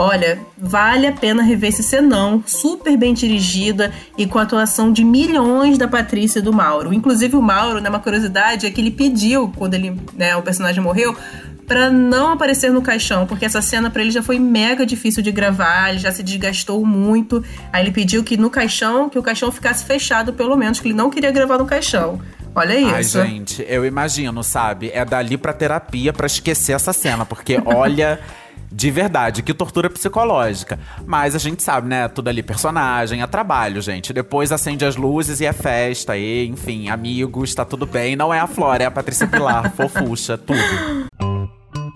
Olha, 0.00 0.38
vale 0.56 1.08
a 1.08 1.12
pena 1.12 1.42
rever 1.42 1.70
esse 1.70 1.82
cenão, 1.82 2.40
super 2.46 2.96
bem 2.96 3.12
dirigida 3.12 3.92
e 4.16 4.26
com 4.26 4.38
a 4.38 4.42
atuação 4.42 4.92
de 4.92 5.02
milhões 5.02 5.76
da 5.76 5.88
Patrícia 5.88 6.38
e 6.38 6.42
do 6.42 6.52
Mauro. 6.52 6.94
Inclusive 6.94 7.34
o 7.34 7.42
Mauro, 7.42 7.80
né, 7.80 7.88
uma 7.88 7.98
curiosidade, 7.98 8.64
é 8.64 8.70
que 8.70 8.80
ele 8.80 8.92
pediu, 8.92 9.52
quando 9.56 9.74
ele, 9.74 10.00
né, 10.14 10.36
o 10.36 10.42
personagem 10.42 10.80
morreu, 10.80 11.16
para 11.68 11.90
não 11.90 12.32
aparecer 12.32 12.72
no 12.72 12.80
caixão, 12.80 13.26
porque 13.26 13.44
essa 13.44 13.60
cena 13.60 13.90
para 13.90 14.00
ele 14.00 14.10
já 14.10 14.22
foi 14.22 14.38
mega 14.38 14.86
difícil 14.86 15.22
de 15.22 15.30
gravar, 15.30 15.90
ele 15.90 15.98
já 15.98 16.10
se 16.10 16.22
desgastou 16.22 16.84
muito. 16.84 17.44
Aí 17.70 17.84
ele 17.84 17.92
pediu 17.92 18.24
que 18.24 18.38
no 18.38 18.48
caixão, 18.48 19.10
que 19.10 19.18
o 19.18 19.22
caixão 19.22 19.52
ficasse 19.52 19.84
fechado 19.84 20.32
pelo 20.32 20.56
menos, 20.56 20.80
que 20.80 20.88
ele 20.88 20.94
não 20.94 21.10
queria 21.10 21.30
gravar 21.30 21.58
no 21.58 21.66
caixão. 21.66 22.20
Olha 22.54 22.74
isso. 23.00 23.20
Ai, 23.20 23.28
gente, 23.28 23.64
eu 23.68 23.84
imagino, 23.84 24.42
sabe? 24.42 24.90
É 24.92 25.04
dali 25.04 25.36
pra 25.36 25.52
terapia 25.52 26.10
pra 26.12 26.26
esquecer 26.26 26.72
essa 26.72 26.92
cena, 26.94 27.26
porque 27.26 27.60
olha. 27.64 28.18
De 28.70 28.90
verdade, 28.90 29.42
que 29.42 29.54
tortura 29.54 29.88
psicológica. 29.88 30.78
Mas 31.06 31.34
a 31.34 31.38
gente 31.38 31.62
sabe, 31.62 31.88
né? 31.88 32.06
Tudo 32.06 32.28
ali, 32.28 32.42
personagem, 32.42 33.22
é 33.22 33.26
trabalho, 33.26 33.80
gente. 33.80 34.12
Depois 34.12 34.52
acende 34.52 34.84
as 34.84 34.94
luzes 34.94 35.40
e 35.40 35.46
é 35.46 35.54
festa, 35.54 36.18
e, 36.18 36.46
enfim, 36.46 36.90
amigos, 36.90 37.54
tá 37.54 37.64
tudo 37.64 37.86
bem. 37.86 38.14
Não 38.14 38.32
é 38.32 38.38
a 38.38 38.46
Flora, 38.46 38.82
é 38.82 38.86
a 38.86 38.90
Patrícia 38.90 39.26
Pilar, 39.26 39.72
fofucha, 39.72 40.36
tudo. 40.36 40.60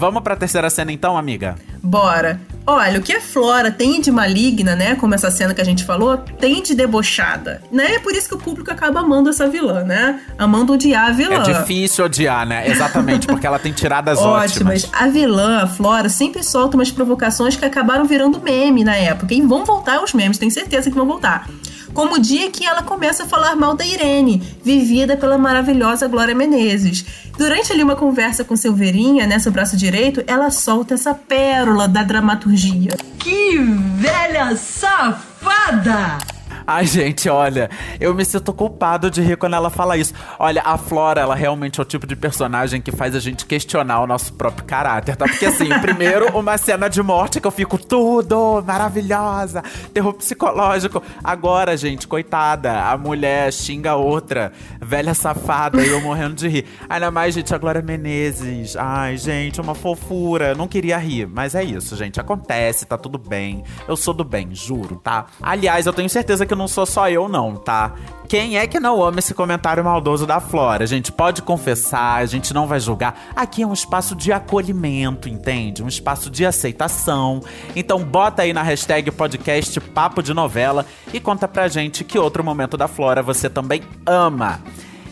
Vamos 0.00 0.22
pra 0.22 0.34
terceira 0.34 0.70
cena 0.70 0.90
então, 0.90 1.14
amiga? 1.14 1.56
Bora. 1.82 2.40
Olha, 2.66 2.98
o 2.98 3.02
que 3.02 3.12
a 3.12 3.20
Flora 3.20 3.70
tem 3.70 4.00
de 4.00 4.10
maligna, 4.10 4.74
né? 4.74 4.94
Como 4.94 5.14
essa 5.14 5.30
cena 5.30 5.52
que 5.52 5.60
a 5.60 5.64
gente 5.64 5.84
falou, 5.84 6.16
tem 6.16 6.62
de 6.62 6.74
debochada. 6.74 7.62
Né? 7.70 7.96
É 7.96 7.98
por 7.98 8.14
isso 8.14 8.26
que 8.26 8.34
o 8.34 8.38
público 8.38 8.70
acaba 8.70 9.00
amando 9.00 9.28
essa 9.28 9.46
vilã, 9.46 9.84
né? 9.84 10.18
Amando 10.38 10.72
odiar 10.72 11.10
a 11.10 11.12
vilã. 11.12 11.34
É 11.34 11.40
difícil 11.40 12.06
odiar, 12.06 12.46
né? 12.46 12.66
Exatamente, 12.66 13.26
porque 13.26 13.46
ela 13.46 13.58
tem 13.58 13.72
tiradas 13.72 14.16
ótimas. 14.24 14.84
ótimas. 14.84 15.02
A 15.02 15.06
vilã, 15.06 15.64
a 15.64 15.66
Flora, 15.66 16.08
sempre 16.08 16.42
solta 16.42 16.78
umas 16.78 16.90
provocações 16.90 17.54
que 17.54 17.64
acabaram 17.66 18.06
virando 18.06 18.40
meme 18.40 18.82
na 18.82 18.96
época. 18.96 19.34
E 19.34 19.42
vão 19.42 19.66
voltar 19.66 20.02
os 20.02 20.14
memes, 20.14 20.38
tenho 20.38 20.50
certeza 20.50 20.88
que 20.88 20.96
vão 20.96 21.06
voltar 21.06 21.46
como 21.94 22.16
o 22.16 22.20
dia 22.20 22.50
que 22.50 22.64
ela 22.64 22.82
começa 22.82 23.24
a 23.24 23.26
falar 23.26 23.56
mal 23.56 23.74
da 23.74 23.84
Irene, 23.84 24.42
vivida 24.64 25.16
pela 25.16 25.38
maravilhosa 25.38 26.08
Glória 26.08 26.34
Menezes. 26.34 27.04
Durante 27.36 27.72
ali 27.72 27.82
uma 27.82 27.96
conversa 27.96 28.44
com 28.44 28.56
Silveirinha, 28.56 29.26
né, 29.26 29.38
seu 29.38 29.52
braço 29.52 29.76
direito, 29.76 30.22
ela 30.26 30.50
solta 30.50 30.94
essa 30.94 31.14
pérola 31.14 31.88
da 31.88 32.02
dramaturgia. 32.02 32.92
Que 33.18 33.58
velha 33.58 34.56
safada! 34.56 36.39
Ai, 36.66 36.86
gente, 36.86 37.28
olha, 37.28 37.70
eu 37.98 38.14
me 38.14 38.24
sinto 38.24 38.52
culpado 38.52 39.10
de 39.10 39.20
rir 39.20 39.36
quando 39.36 39.54
ela 39.54 39.70
fala 39.70 39.96
isso. 39.96 40.14
Olha, 40.38 40.62
a 40.64 40.76
Flora, 40.76 41.20
ela 41.20 41.34
realmente 41.34 41.80
é 41.80 41.82
o 41.82 41.86
tipo 41.86 42.06
de 42.06 42.16
personagem 42.16 42.80
que 42.80 42.92
faz 42.92 43.14
a 43.14 43.20
gente 43.20 43.46
questionar 43.46 44.00
o 44.00 44.06
nosso 44.06 44.32
próprio 44.34 44.64
caráter, 44.64 45.16
tá? 45.16 45.26
Porque 45.26 45.46
assim, 45.46 45.68
primeiro, 45.80 46.26
uma 46.38 46.56
cena 46.58 46.88
de 46.88 47.02
morte 47.02 47.40
que 47.40 47.46
eu 47.46 47.50
fico 47.50 47.78
tudo 47.78 48.62
maravilhosa, 48.66 49.62
terror 49.92 50.12
psicológico. 50.14 51.02
Agora, 51.22 51.76
gente, 51.76 52.06
coitada, 52.06 52.84
a 52.84 52.96
mulher 52.96 53.52
xinga 53.52 53.94
outra, 53.94 54.52
velha 54.80 55.14
safada, 55.14 55.82
e 55.82 55.88
eu 55.88 56.00
morrendo 56.00 56.34
de 56.34 56.48
rir. 56.48 56.66
Ainda 56.88 57.10
mais, 57.10 57.34
gente, 57.34 57.54
a 57.54 57.58
Glória 57.58 57.82
Menezes. 57.82 58.76
Ai, 58.76 59.16
gente, 59.16 59.60
uma 59.60 59.74
fofura. 59.74 60.54
Não 60.54 60.68
queria 60.68 60.98
rir, 60.98 61.26
mas 61.26 61.54
é 61.54 61.62
isso, 61.62 61.96
gente. 61.96 62.20
Acontece, 62.20 62.86
tá 62.86 62.96
tudo 62.96 63.18
bem. 63.18 63.64
Eu 63.88 63.96
sou 63.96 64.14
do 64.14 64.24
bem, 64.24 64.54
juro, 64.54 64.96
tá? 64.96 65.26
Aliás, 65.42 65.86
eu 65.86 65.92
tenho 65.92 66.08
certeza 66.08 66.46
que 66.50 66.54
não 66.56 66.66
sou 66.66 66.84
só 66.84 67.08
eu, 67.08 67.28
não, 67.28 67.54
tá? 67.54 67.94
Quem 68.28 68.58
é 68.58 68.66
que 68.66 68.80
não 68.80 69.00
ama 69.00 69.20
esse 69.20 69.32
comentário 69.32 69.84
maldoso 69.84 70.26
da 70.26 70.40
Flora? 70.40 70.82
A 70.82 70.86
gente 70.86 71.12
pode 71.12 71.42
confessar, 71.42 72.16
a 72.16 72.26
gente 72.26 72.52
não 72.52 72.66
vai 72.66 72.80
julgar. 72.80 73.30
Aqui 73.36 73.62
é 73.62 73.66
um 73.66 73.72
espaço 73.72 74.16
de 74.16 74.32
acolhimento, 74.32 75.28
entende? 75.28 75.80
Um 75.80 75.86
espaço 75.86 76.28
de 76.28 76.44
aceitação. 76.44 77.40
Então 77.76 78.02
bota 78.02 78.42
aí 78.42 78.52
na 78.52 78.64
hashtag 78.64 79.12
podcast 79.12 79.78
Papo 79.80 80.24
de 80.24 80.34
Novela 80.34 80.84
e 81.14 81.20
conta 81.20 81.46
pra 81.46 81.68
gente 81.68 82.02
que 82.02 82.18
outro 82.18 82.42
momento 82.42 82.76
da 82.76 82.88
Flora 82.88 83.22
você 83.22 83.48
também 83.48 83.82
ama. 84.04 84.60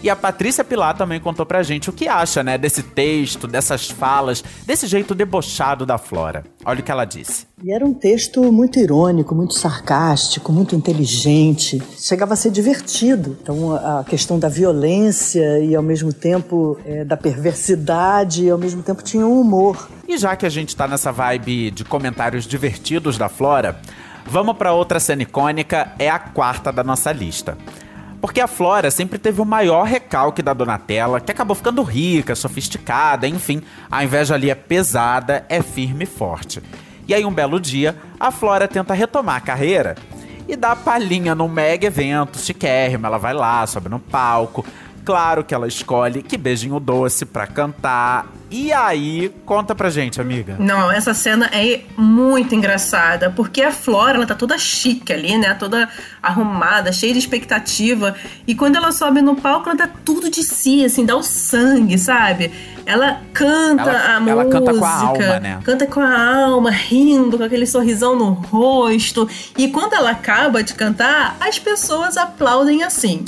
E 0.00 0.08
a 0.08 0.14
Patrícia 0.14 0.62
Pilar 0.62 0.96
também 0.96 1.18
contou 1.18 1.44
pra 1.44 1.62
gente 1.62 1.90
o 1.90 1.92
que 1.92 2.06
acha, 2.06 2.42
né, 2.44 2.56
desse 2.56 2.82
texto, 2.84 3.48
dessas 3.48 3.90
falas, 3.90 4.44
desse 4.64 4.86
jeito 4.86 5.12
debochado 5.12 5.84
da 5.84 5.98
Flora. 5.98 6.44
Olha 6.64 6.78
o 6.78 6.82
que 6.82 6.90
ela 6.90 7.04
disse. 7.04 7.46
E 7.64 7.72
era 7.72 7.84
um 7.84 7.92
texto 7.92 8.52
muito 8.52 8.78
irônico, 8.78 9.34
muito 9.34 9.54
sarcástico, 9.54 10.52
muito 10.52 10.76
inteligente. 10.76 11.82
Chegava 11.98 12.34
a 12.34 12.36
ser 12.36 12.52
divertido. 12.52 13.36
Então, 13.42 13.74
a 13.74 14.04
questão 14.04 14.38
da 14.38 14.48
violência 14.48 15.58
e, 15.58 15.74
ao 15.74 15.82
mesmo 15.82 16.12
tempo, 16.12 16.78
é, 16.84 17.04
da 17.04 17.16
perversidade, 17.16 18.44
e, 18.44 18.50
ao 18.50 18.58
mesmo 18.58 18.84
tempo, 18.84 19.02
tinha 19.02 19.26
um 19.26 19.40
humor. 19.40 19.88
E 20.06 20.16
já 20.16 20.36
que 20.36 20.46
a 20.46 20.50
gente 20.50 20.76
tá 20.76 20.86
nessa 20.86 21.10
vibe 21.10 21.72
de 21.72 21.84
comentários 21.84 22.46
divertidos 22.46 23.18
da 23.18 23.28
Flora, 23.28 23.80
vamos 24.24 24.56
para 24.56 24.72
outra 24.72 25.00
cena 25.00 25.22
icônica, 25.22 25.92
é 25.98 26.08
a 26.08 26.20
quarta 26.20 26.72
da 26.72 26.84
nossa 26.84 27.10
lista. 27.10 27.58
Porque 28.28 28.42
a 28.42 28.46
Flora 28.46 28.90
sempre 28.90 29.18
teve 29.18 29.40
o 29.40 29.44
maior 29.46 29.84
recalque 29.84 30.42
da 30.42 30.52
Donatella, 30.52 31.18
que 31.18 31.32
acabou 31.32 31.56
ficando 31.56 31.82
rica, 31.82 32.34
sofisticada, 32.34 33.26
enfim. 33.26 33.62
A 33.90 34.04
inveja 34.04 34.34
ali 34.34 34.50
é 34.50 34.54
pesada, 34.54 35.46
é 35.48 35.62
firme 35.62 36.04
e 36.04 36.06
forte. 36.06 36.62
E 37.06 37.14
aí, 37.14 37.24
um 37.24 37.32
belo 37.32 37.58
dia, 37.58 37.96
a 38.20 38.30
Flora 38.30 38.68
tenta 38.68 38.92
retomar 38.92 39.36
a 39.36 39.40
carreira 39.40 39.96
e 40.46 40.56
dá 40.56 40.76
palhinha 40.76 41.34
num 41.34 41.48
mega 41.48 41.86
evento 41.86 42.38
chiquérrimo. 42.38 43.06
Ela 43.06 43.16
vai 43.16 43.32
lá, 43.32 43.66
sobe 43.66 43.88
no 43.88 43.98
palco, 43.98 44.62
claro 45.04 45.44
que 45.44 45.54
ela 45.54 45.66
escolhe 45.66 46.22
que 46.22 46.36
beijinho 46.36 46.78
doce 46.80 47.24
pra 47.24 47.46
cantar. 47.46 48.26
E 48.50 48.72
aí, 48.72 49.30
conta 49.44 49.74
pra 49.74 49.90
gente, 49.90 50.20
amiga. 50.20 50.56
Não, 50.58 50.90
essa 50.90 51.12
cena 51.12 51.50
é 51.52 51.82
muito 51.98 52.54
engraçada, 52.54 53.30
porque 53.30 53.60
a 53.60 53.70
Flora, 53.70 54.16
ela 54.16 54.26
tá 54.26 54.34
toda 54.34 54.56
chique 54.56 55.12
ali, 55.12 55.36
né? 55.36 55.52
Toda 55.52 55.86
arrumada, 56.22 56.90
cheia 56.90 57.12
de 57.12 57.18
expectativa. 57.18 58.14
E 58.46 58.54
quando 58.54 58.76
ela 58.76 58.90
sobe 58.90 59.20
no 59.20 59.36
palco, 59.36 59.68
ela 59.68 59.76
dá 59.76 59.86
tudo 59.86 60.30
de 60.30 60.42
si, 60.42 60.82
assim, 60.82 61.04
dá 61.04 61.14
o 61.14 61.22
sangue, 61.22 61.98
sabe? 61.98 62.50
Ela 62.86 63.20
canta 63.34 63.82
ela, 63.82 64.16
a 64.16 64.30
ela 64.30 64.44
música. 64.44 64.60
canta 64.60 64.78
com 64.78 64.84
a 64.86 64.94
alma, 64.94 65.40
né? 65.40 65.60
Canta 65.62 65.86
com 65.86 66.00
a 66.00 66.44
alma, 66.46 66.70
rindo, 66.70 67.36
com 67.36 67.44
aquele 67.44 67.66
sorrisão 67.66 68.16
no 68.16 68.30
rosto. 68.30 69.28
E 69.58 69.68
quando 69.68 69.92
ela 69.92 70.12
acaba 70.12 70.62
de 70.62 70.72
cantar, 70.72 71.36
as 71.38 71.58
pessoas 71.58 72.16
aplaudem 72.16 72.82
assim. 72.82 73.26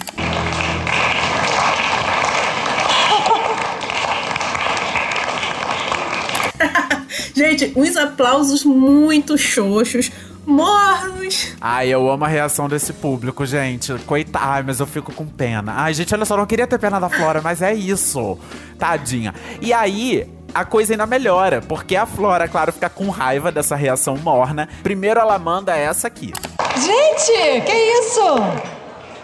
Gente, 7.41 7.73
uns 7.75 7.97
aplausos 7.97 8.67
muito 8.67 9.39
xoxos, 9.39 10.13
mornos. 10.45 11.55
Ai, 11.59 11.89
eu 11.89 12.11
amo 12.11 12.27
a 12.27 12.29
reação 12.29 12.69
desse 12.69 12.93
público, 12.93 13.47
gente. 13.47 13.95
Coitado, 14.01 14.45
ai, 14.47 14.63
mas 14.63 14.79
eu 14.79 14.87
fico 14.87 15.11
com 15.11 15.25
pena. 15.25 15.73
Ai, 15.75 15.95
gente, 15.95 16.15
olha 16.15 16.27
só, 16.27 16.37
não 16.37 16.45
queria 16.45 16.67
ter 16.67 16.79
pena 16.79 17.01
da 17.01 17.09
Flora, 17.09 17.41
mas 17.41 17.63
é 17.63 17.73
isso. 17.73 18.39
Tadinha. 18.79 19.35
E 19.59 19.73
aí, 19.73 20.29
a 20.53 20.67
coisa 20.67 20.93
ainda 20.93 21.07
melhora, 21.07 21.63
porque 21.63 21.97
a 21.97 22.05
Flora, 22.05 22.47
claro, 22.47 22.75
fica 22.75 22.91
com 22.91 23.09
raiva 23.09 23.51
dessa 23.51 23.75
reação 23.75 24.19
morna. 24.19 24.69
Primeiro 24.83 25.19
ela 25.19 25.39
manda 25.39 25.75
essa 25.75 26.09
aqui. 26.09 26.35
Gente, 26.77 27.63
que 27.65 27.73
isso? 27.73 28.21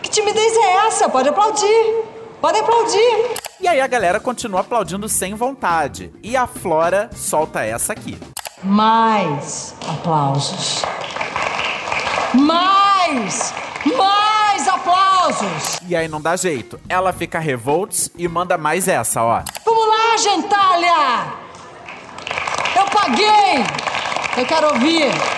Que 0.01 0.09
timidez 0.09 0.57
é 0.57 0.87
essa? 0.87 1.07
Pode 1.07 1.29
aplaudir. 1.29 2.03
Pode 2.41 2.61
aplaudir. 2.61 3.46
E 3.61 3.67
aí 3.67 3.81
a 3.81 3.87
galera 3.87 4.21
continua 4.21 4.61
aplaudindo 4.61 5.09
sem 5.09 5.35
vontade. 5.35 6.13
E 6.23 6.37
a 6.37 6.47
Flora 6.47 7.09
solta 7.15 7.63
essa 7.63 7.93
aqui. 7.93 8.19
Mais 8.63 9.75
aplausos. 9.89 10.83
Mais! 12.35 13.55
Mais 13.97 14.69
aplausos! 14.69 15.79
E 15.89 15.97
aí 15.97 16.07
não 16.09 16.21
dá 16.21 16.37
jeito. 16.37 16.79
Ela 16.89 17.13
fica 17.13 17.39
revolts 17.39 18.11
e 18.17 18.29
manda 18.29 18.59
mais 18.59 18.89
essa, 18.89 19.23
ó. 19.23 19.43
Vamos 19.65 19.89
lá, 19.89 20.17
gentalha! 20.19 21.27
Eu 22.77 22.85
paguei! 22.87 23.65
Eu 24.37 24.47
quero 24.47 24.69
ouvir! 24.75 25.36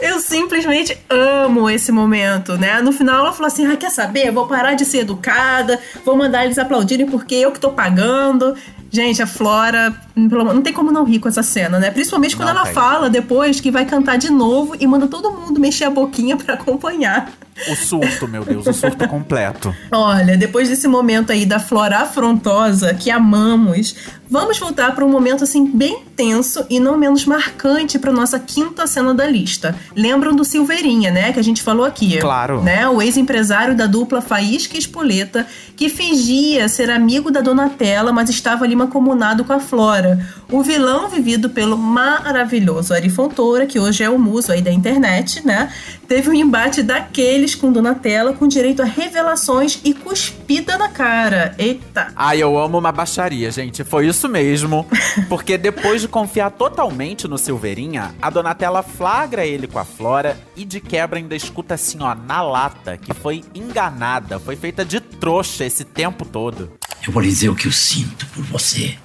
Eu 0.00 0.20
simplesmente 0.20 0.96
amo 1.08 1.70
esse 1.70 1.90
momento, 1.90 2.58
né? 2.58 2.80
No 2.82 2.92
final 2.92 3.20
ela 3.20 3.32
falou 3.32 3.46
assim: 3.46 3.66
ah, 3.66 3.76
quer 3.76 3.90
saber? 3.90 4.30
Vou 4.30 4.46
parar 4.46 4.74
de 4.74 4.84
ser 4.84 4.98
educada, 4.98 5.80
vou 6.04 6.16
mandar 6.16 6.44
eles 6.44 6.58
aplaudirem 6.58 7.06
porque 7.06 7.34
eu 7.34 7.50
que 7.50 7.60
tô 7.60 7.70
pagando. 7.70 8.54
Gente, 8.90 9.22
a 9.22 9.26
Flora 9.26 9.94
Não 10.16 10.62
tem 10.62 10.72
como 10.72 10.90
não 10.90 11.04
rir 11.04 11.18
com 11.18 11.28
essa 11.28 11.42
cena, 11.42 11.78
né? 11.78 11.90
Principalmente 11.90 12.34
quando 12.34 12.48
não 12.48 12.56
ela 12.56 12.66
fala 12.66 13.10
depois 13.10 13.60
que 13.60 13.70
vai 13.70 13.84
cantar 13.84 14.16
de 14.16 14.30
novo 14.30 14.74
e 14.80 14.86
manda 14.86 15.06
todo 15.06 15.30
mundo 15.30 15.60
mexer 15.60 15.84
a 15.84 15.90
boquinha 15.90 16.38
para 16.38 16.54
acompanhar. 16.54 17.30
O 17.68 17.74
surto, 17.74 18.28
meu 18.28 18.44
Deus, 18.44 18.66
o 18.66 18.72
surto 18.72 19.08
completo. 19.08 19.74
Olha, 19.90 20.36
depois 20.36 20.68
desse 20.68 20.86
momento 20.86 21.32
aí 21.32 21.46
da 21.46 21.58
flora 21.58 22.00
afrontosa 22.00 22.92
que 22.92 23.10
amamos, 23.10 23.94
vamos 24.28 24.58
voltar 24.58 24.94
para 24.94 25.04
um 25.04 25.08
momento 25.08 25.42
assim 25.42 25.66
bem 25.66 26.02
tenso 26.14 26.66
e 26.68 26.78
não 26.78 26.98
menos 26.98 27.24
marcante 27.24 27.98
para 27.98 28.12
nossa 28.12 28.38
quinta 28.38 28.86
cena 28.86 29.14
da 29.14 29.26
lista. 29.26 29.74
Lembram 29.94 30.36
do 30.36 30.44
Silveirinha, 30.44 31.10
né, 31.10 31.32
que 31.32 31.40
a 31.40 31.44
gente 31.44 31.62
falou 31.62 31.86
aqui? 31.86 32.18
Claro. 32.18 32.62
Né, 32.62 32.86
o 32.88 33.00
ex-empresário 33.00 33.74
da 33.74 33.86
dupla 33.86 34.20
Faísca 34.20 34.76
e 34.76 34.78
Espoleta, 34.78 35.46
que 35.74 35.88
fingia 35.88 36.68
ser 36.68 36.90
amigo 36.90 37.30
da 37.30 37.40
Donatella, 37.40 38.12
mas 38.12 38.28
estava 38.28 38.66
ali 38.66 38.76
mancomunado 38.76 39.44
com 39.44 39.52
a 39.54 39.60
Flora. 39.60 40.05
O 40.50 40.62
vilão 40.62 41.08
vivido 41.08 41.50
pelo 41.50 41.76
maravilhoso 41.76 42.94
Ari 42.94 43.10
Fontoura, 43.10 43.66
que 43.66 43.78
hoje 43.78 44.02
é 44.02 44.10
o 44.10 44.18
muso 44.18 44.52
aí 44.52 44.62
da 44.62 44.70
internet, 44.70 45.44
né? 45.44 45.72
Teve 46.06 46.30
um 46.30 46.34
embate 46.34 46.82
daqueles 46.82 47.54
com 47.54 47.72
Donatella 47.72 48.32
com 48.32 48.46
direito 48.46 48.80
a 48.80 48.84
revelações 48.84 49.80
e 49.84 49.92
cuspida 49.92 50.78
na 50.78 50.88
cara. 50.88 51.54
Eita! 51.58 52.12
Ai, 52.14 52.42
eu 52.42 52.56
amo 52.56 52.78
uma 52.78 52.92
baixaria, 52.92 53.50
gente. 53.50 53.82
Foi 53.82 54.06
isso 54.06 54.28
mesmo. 54.28 54.86
Porque 55.28 55.58
depois 55.58 56.00
de 56.00 56.08
confiar 56.08 56.50
totalmente 56.50 57.26
no 57.26 57.36
Silveirinha, 57.38 58.14
a 58.22 58.30
Donatella 58.30 58.82
flagra 58.82 59.44
ele 59.44 59.66
com 59.66 59.78
a 59.78 59.84
Flora 59.84 60.38
e 60.54 60.64
de 60.64 60.80
quebra 60.80 61.18
ainda 61.18 61.34
escuta 61.34 61.74
assim, 61.74 61.98
ó, 62.00 62.14
na 62.14 62.40
lata, 62.42 62.96
que 62.96 63.12
foi 63.12 63.42
enganada, 63.54 64.38
foi 64.38 64.54
feita 64.54 64.84
de 64.84 65.00
trouxa 65.00 65.64
esse 65.64 65.84
tempo 65.84 66.24
todo. 66.24 66.72
Eu 67.06 67.12
vou 67.12 67.22
lhe 67.22 67.28
dizer 67.28 67.48
o 67.48 67.54
que 67.54 67.66
eu 67.66 67.72
sinto 67.72 68.26
por 68.26 68.44
você. 68.44 68.96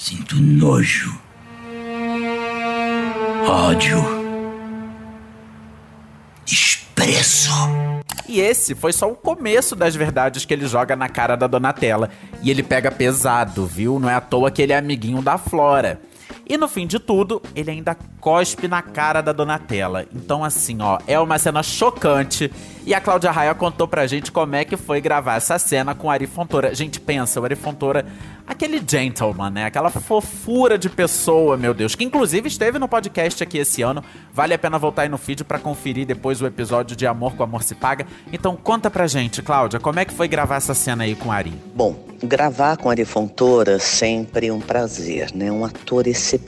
Sinto 0.00 0.36
nojo, 0.36 1.14
ódio, 3.46 4.02
desprezo. 6.42 7.50
E 8.26 8.40
esse 8.40 8.74
foi 8.74 8.94
só 8.94 9.12
o 9.12 9.14
começo 9.14 9.76
das 9.76 9.94
verdades 9.94 10.46
que 10.46 10.54
ele 10.54 10.66
joga 10.66 10.96
na 10.96 11.06
cara 11.06 11.36
da 11.36 11.46
Donatella. 11.46 12.08
E 12.42 12.50
ele 12.50 12.62
pega 12.62 12.90
pesado, 12.90 13.66
viu? 13.66 14.00
Não 14.00 14.08
é 14.08 14.14
à 14.14 14.22
toa 14.22 14.50
que 14.50 14.62
ele 14.62 14.72
é 14.72 14.78
amiguinho 14.78 15.20
da 15.20 15.36
Flora. 15.36 16.00
E 16.50 16.56
no 16.56 16.66
fim 16.66 16.84
de 16.84 16.98
tudo, 16.98 17.40
ele 17.54 17.70
ainda 17.70 17.96
cospe 18.18 18.66
na 18.66 18.82
cara 18.82 19.20
da 19.20 19.30
Donatella. 19.30 20.04
Então, 20.12 20.42
assim, 20.42 20.78
ó, 20.80 20.98
é 21.06 21.16
uma 21.16 21.38
cena 21.38 21.62
chocante. 21.62 22.50
E 22.84 22.92
a 22.92 23.00
Cláudia 23.00 23.30
Raia 23.30 23.54
contou 23.54 23.86
pra 23.86 24.04
gente 24.08 24.32
como 24.32 24.56
é 24.56 24.64
que 24.64 24.76
foi 24.76 25.00
gravar 25.00 25.36
essa 25.36 25.60
cena 25.60 25.94
com 25.94 26.08
o 26.08 26.10
Ari 26.10 26.26
Fontoura. 26.26 26.74
Gente, 26.74 26.98
pensa, 26.98 27.40
o 27.40 27.44
Ari 27.44 27.54
Fontoura, 27.54 28.04
aquele 28.44 28.82
gentleman, 28.84 29.50
né? 29.50 29.66
Aquela 29.66 29.90
fofura 29.90 30.76
de 30.76 30.90
pessoa, 30.90 31.56
meu 31.56 31.72
Deus. 31.72 31.94
Que 31.94 32.02
inclusive 32.02 32.48
esteve 32.48 32.80
no 32.80 32.88
podcast 32.88 33.44
aqui 33.44 33.58
esse 33.58 33.80
ano. 33.82 34.02
Vale 34.32 34.52
a 34.52 34.58
pena 34.58 34.76
voltar 34.76 35.02
aí 35.02 35.08
no 35.08 35.18
feed 35.18 35.44
para 35.44 35.60
conferir 35.60 36.04
depois 36.04 36.42
o 36.42 36.46
episódio 36.46 36.96
de 36.96 37.06
Amor 37.06 37.36
com 37.36 37.44
Amor 37.44 37.62
se 37.62 37.76
Paga. 37.76 38.06
Então 38.32 38.56
conta 38.56 38.90
pra 38.90 39.06
gente, 39.06 39.40
Cláudia, 39.40 39.78
como 39.78 40.00
é 40.00 40.04
que 40.04 40.12
foi 40.12 40.26
gravar 40.26 40.56
essa 40.56 40.74
cena 40.74 41.04
aí 41.04 41.14
com 41.14 41.28
o 41.28 41.32
Ari? 41.32 41.52
Bom, 41.74 42.08
gravar 42.24 42.76
com 42.76 42.88
o 42.88 42.90
Ari 42.90 43.04
Fontoura 43.04 43.78
sempre 43.78 44.50
um 44.50 44.60
prazer, 44.60 45.30
né? 45.32 45.52
Um 45.52 45.64
ator 45.64 46.08
excepcional 46.08 46.39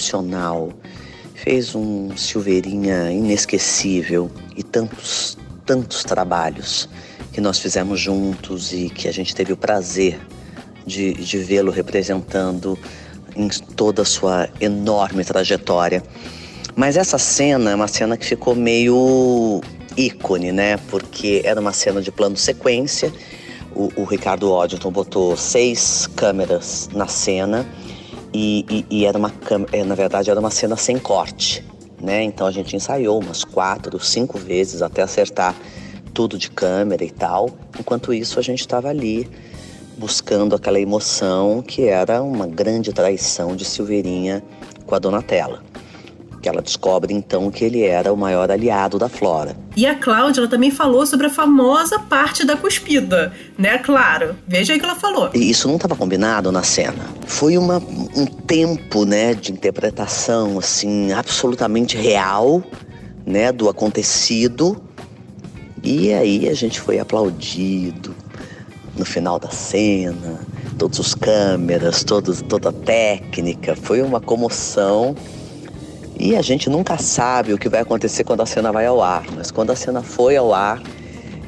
fez 1.34 1.74
um 1.74 2.16
Silveirinha 2.16 3.10
inesquecível 3.10 4.30
e 4.56 4.62
tantos, 4.62 5.36
tantos 5.66 6.04
trabalhos 6.04 6.88
que 7.32 7.40
nós 7.40 7.58
fizemos 7.58 8.00
juntos 8.00 8.72
e 8.72 8.88
que 8.88 9.08
a 9.08 9.12
gente 9.12 9.34
teve 9.34 9.52
o 9.52 9.56
prazer 9.56 10.20
de, 10.86 11.14
de 11.14 11.38
vê-lo 11.38 11.72
representando 11.72 12.78
em 13.34 13.48
toda 13.48 14.02
a 14.02 14.04
sua 14.04 14.48
enorme 14.60 15.24
trajetória. 15.24 16.02
Mas 16.76 16.96
essa 16.96 17.18
cena 17.18 17.70
é 17.70 17.74
uma 17.74 17.88
cena 17.88 18.16
que 18.16 18.24
ficou 18.24 18.54
meio 18.54 19.60
ícone, 19.96 20.52
né? 20.52 20.76
Porque 20.88 21.42
era 21.44 21.60
uma 21.60 21.72
cena 21.72 22.00
de 22.00 22.12
plano 22.12 22.36
sequência. 22.36 23.12
O, 23.74 23.90
o 23.96 24.04
Ricardo 24.04 24.50
Oddington 24.50 24.90
botou 24.90 25.36
seis 25.36 26.06
câmeras 26.14 26.88
na 26.92 27.08
cena 27.08 27.66
e, 28.32 28.64
e, 28.68 28.98
e 28.98 29.06
era 29.06 29.18
uma 29.18 29.32
é, 29.72 29.84
na 29.84 29.94
verdade 29.94 30.30
era 30.30 30.38
uma 30.38 30.50
cena 30.50 30.76
sem 30.76 30.98
corte, 30.98 31.64
né? 32.00 32.22
Então 32.22 32.46
a 32.46 32.50
gente 32.50 32.74
ensaiou 32.74 33.20
umas 33.20 33.44
quatro, 33.44 33.98
cinco 34.00 34.38
vezes 34.38 34.82
até 34.82 35.02
acertar 35.02 35.54
tudo 36.14 36.38
de 36.38 36.50
câmera 36.50 37.04
e 37.04 37.10
tal. 37.10 37.50
Enquanto 37.78 38.12
isso 38.12 38.38
a 38.38 38.42
gente 38.42 38.60
estava 38.60 38.88
ali 38.88 39.28
buscando 39.96 40.54
aquela 40.54 40.80
emoção 40.80 41.62
que 41.62 41.86
era 41.86 42.22
uma 42.22 42.46
grande 42.46 42.92
traição 42.92 43.54
de 43.54 43.64
Silveirinha 43.64 44.42
com 44.86 44.94
a 44.94 44.98
Donatella 44.98 45.71
que 46.42 46.48
ela 46.48 46.60
descobre 46.60 47.14
então 47.14 47.50
que 47.50 47.64
ele 47.64 47.82
era 47.82 48.12
o 48.12 48.16
maior 48.16 48.50
aliado 48.50 48.98
da 48.98 49.08
Flora. 49.08 49.56
E 49.76 49.86
a 49.86 49.94
Cláudia 49.94 50.40
ela 50.40 50.48
também 50.48 50.72
falou 50.72 51.06
sobre 51.06 51.28
a 51.28 51.30
famosa 51.30 52.00
parte 52.00 52.44
da 52.44 52.56
cuspida, 52.56 53.32
né, 53.56 53.78
claro. 53.78 54.36
Veja 54.46 54.72
aí 54.72 54.78
que 54.80 54.84
ela 54.84 54.96
falou. 54.96 55.30
E 55.32 55.48
isso 55.48 55.68
não 55.68 55.76
estava 55.76 55.94
combinado 55.94 56.50
na 56.50 56.64
cena. 56.64 57.06
Foi 57.26 57.56
uma, 57.56 57.78
um 57.78 58.26
tempo, 58.26 59.04
né, 59.04 59.32
de 59.34 59.52
interpretação 59.52 60.58
assim 60.58 61.12
absolutamente 61.12 61.96
real, 61.96 62.62
né, 63.24 63.52
do 63.52 63.68
acontecido. 63.68 64.82
E 65.82 66.12
aí 66.12 66.48
a 66.48 66.54
gente 66.54 66.80
foi 66.80 66.98
aplaudido 66.98 68.14
no 68.96 69.04
final 69.04 69.38
da 69.38 69.48
cena, 69.48 70.40
todos 70.76 70.98
os 70.98 71.14
câmeras, 71.14 72.04
todos, 72.04 72.42
toda 72.42 72.68
a 72.68 72.72
técnica, 72.72 73.74
foi 73.74 74.02
uma 74.02 74.20
comoção 74.20 75.16
e 76.18 76.36
a 76.36 76.42
gente 76.42 76.68
nunca 76.70 76.98
sabe 76.98 77.52
o 77.52 77.58
que 77.58 77.68
vai 77.68 77.80
acontecer 77.80 78.24
quando 78.24 78.40
a 78.42 78.46
cena 78.46 78.72
vai 78.72 78.86
ao 78.86 79.02
ar, 79.02 79.24
mas 79.34 79.50
quando 79.50 79.70
a 79.70 79.76
cena 79.76 80.02
foi 80.02 80.36
ao 80.36 80.54
ar, 80.54 80.80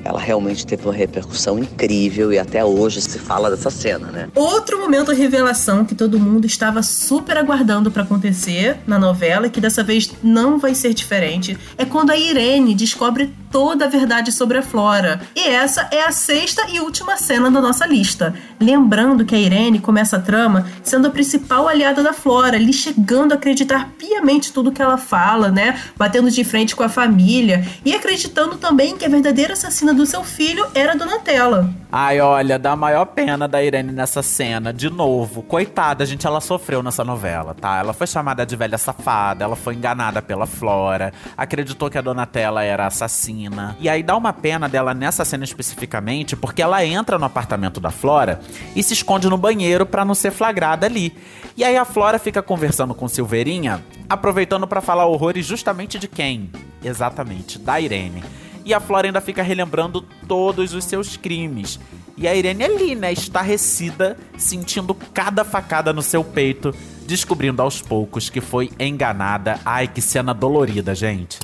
ela 0.04 0.20
realmente 0.20 0.66
teve 0.66 0.84
uma 0.84 0.92
repercussão 0.92 1.58
incrível 1.58 2.32
e 2.32 2.38
até 2.38 2.62
hoje 2.62 3.00
se 3.00 3.18
fala 3.18 3.50
dessa 3.50 3.70
cena, 3.70 4.08
né? 4.08 4.28
Outro 4.34 4.78
momento 4.78 5.14
de 5.14 5.20
revelação 5.20 5.84
que 5.84 5.94
todo 5.94 6.20
mundo 6.20 6.46
estava 6.46 6.82
super 6.82 7.38
aguardando 7.38 7.90
para 7.90 8.02
acontecer 8.02 8.76
na 8.86 8.98
novela, 8.98 9.46
e 9.46 9.50
que 9.50 9.60
dessa 9.60 9.82
vez 9.82 10.10
não 10.22 10.58
vai 10.58 10.74
ser 10.74 10.92
diferente, 10.92 11.58
é 11.78 11.84
quando 11.86 12.10
a 12.10 12.16
Irene 12.16 12.74
descobre 12.74 13.32
toda 13.54 13.84
a 13.84 13.88
verdade 13.88 14.32
sobre 14.32 14.58
a 14.58 14.62
Flora. 14.62 15.20
E 15.32 15.46
essa 15.46 15.86
é 15.92 16.02
a 16.02 16.10
sexta 16.10 16.66
e 16.68 16.80
última 16.80 17.16
cena 17.16 17.48
da 17.48 17.60
nossa 17.60 17.86
lista. 17.86 18.34
Lembrando 18.58 19.24
que 19.24 19.32
a 19.32 19.38
Irene 19.38 19.78
começa 19.78 20.16
a 20.16 20.20
trama 20.20 20.66
sendo 20.82 21.06
a 21.06 21.10
principal 21.10 21.68
aliada 21.68 22.02
da 22.02 22.12
Flora, 22.12 22.58
lhe 22.58 22.72
chegando 22.72 23.30
a 23.30 23.36
acreditar 23.36 23.90
piamente 23.96 24.52
tudo 24.52 24.72
que 24.72 24.82
ela 24.82 24.98
fala, 24.98 25.52
né? 25.52 25.80
Batendo 25.96 26.32
de 26.32 26.42
frente 26.42 26.74
com 26.74 26.82
a 26.82 26.88
família 26.88 27.64
e 27.84 27.94
acreditando 27.94 28.56
também 28.56 28.96
que 28.96 29.04
a 29.04 29.08
verdadeira 29.08 29.52
assassina 29.52 29.94
do 29.94 30.04
seu 30.04 30.24
filho 30.24 30.66
era 30.74 30.96
Donatella. 30.96 31.72
Ai, 31.96 32.20
olha, 32.20 32.58
dá 32.58 32.72
a 32.72 32.76
maior 32.76 33.04
pena 33.04 33.46
da 33.46 33.62
Irene 33.62 33.92
nessa 33.92 34.20
cena. 34.20 34.72
De 34.72 34.90
novo, 34.90 35.44
coitada, 35.44 36.04
gente, 36.04 36.26
ela 36.26 36.40
sofreu 36.40 36.82
nessa 36.82 37.04
novela, 37.04 37.54
tá? 37.54 37.78
Ela 37.78 37.92
foi 37.92 38.08
chamada 38.08 38.44
de 38.44 38.56
velha 38.56 38.76
safada, 38.76 39.44
ela 39.44 39.54
foi 39.54 39.76
enganada 39.76 40.20
pela 40.20 40.44
Flora, 40.44 41.12
acreditou 41.36 41.88
que 41.88 41.96
a 41.96 42.00
Donatella 42.00 42.64
era 42.64 42.88
assassina 42.88 43.76
e 43.78 43.88
aí 43.88 44.02
dá 44.02 44.16
uma 44.16 44.32
pena 44.32 44.68
dela 44.68 44.92
nessa 44.92 45.24
cena 45.24 45.44
especificamente, 45.44 46.34
porque 46.34 46.62
ela 46.62 46.84
entra 46.84 47.16
no 47.16 47.26
apartamento 47.26 47.78
da 47.78 47.92
Flora 47.92 48.40
e 48.74 48.82
se 48.82 48.92
esconde 48.92 49.30
no 49.30 49.38
banheiro 49.38 49.86
para 49.86 50.04
não 50.04 50.16
ser 50.16 50.32
flagrada 50.32 50.86
ali. 50.86 51.16
E 51.56 51.62
aí 51.62 51.76
a 51.76 51.84
Flora 51.84 52.18
fica 52.18 52.42
conversando 52.42 52.92
com 52.92 53.06
Silveirinha, 53.06 53.80
aproveitando 54.08 54.66
para 54.66 54.80
falar 54.80 55.06
horrores 55.06 55.46
justamente 55.46 55.96
de 56.00 56.08
quem? 56.08 56.50
Exatamente, 56.82 57.56
da 57.56 57.78
Irene. 57.78 58.24
E 58.64 58.72
a 58.72 58.80
Flora 58.80 59.06
ainda 59.06 59.20
fica 59.20 59.42
relembrando 59.42 60.02
todos 60.26 60.72
os 60.72 60.84
seus 60.84 61.16
crimes. 61.16 61.78
E 62.16 62.26
a 62.26 62.34
Irene 62.34 62.64
ali, 62.64 62.94
né, 62.94 63.12
estarrecida, 63.12 64.16
sentindo 64.38 64.94
cada 64.94 65.44
facada 65.44 65.92
no 65.92 66.02
seu 66.02 66.24
peito, 66.24 66.72
descobrindo 67.06 67.60
aos 67.60 67.82
poucos 67.82 68.30
que 68.30 68.40
foi 68.40 68.70
enganada. 68.78 69.60
Ai, 69.64 69.88
que 69.88 70.00
cena 70.00 70.32
dolorida, 70.32 70.94
gente 70.94 71.38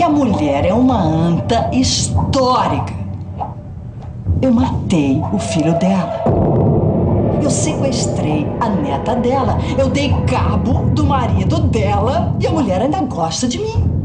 que 0.00 0.04
a 0.04 0.08
mulher 0.08 0.64
é 0.64 0.72
uma 0.72 0.98
anta 0.98 1.68
histórica. 1.74 2.94
Eu 4.40 4.50
matei 4.50 5.20
o 5.30 5.38
filho 5.38 5.78
dela. 5.78 6.24
Eu 7.42 7.50
sequestrei 7.50 8.46
a 8.60 8.70
neta 8.70 9.14
dela. 9.16 9.58
Eu 9.78 9.90
dei 9.90 10.10
cabo 10.26 10.90
do 10.94 11.04
marido 11.04 11.60
dela 11.60 12.34
e 12.40 12.46
a 12.46 12.50
mulher 12.50 12.80
ainda 12.80 13.02
gosta 13.02 13.46
de 13.46 13.58
mim. 13.58 13.99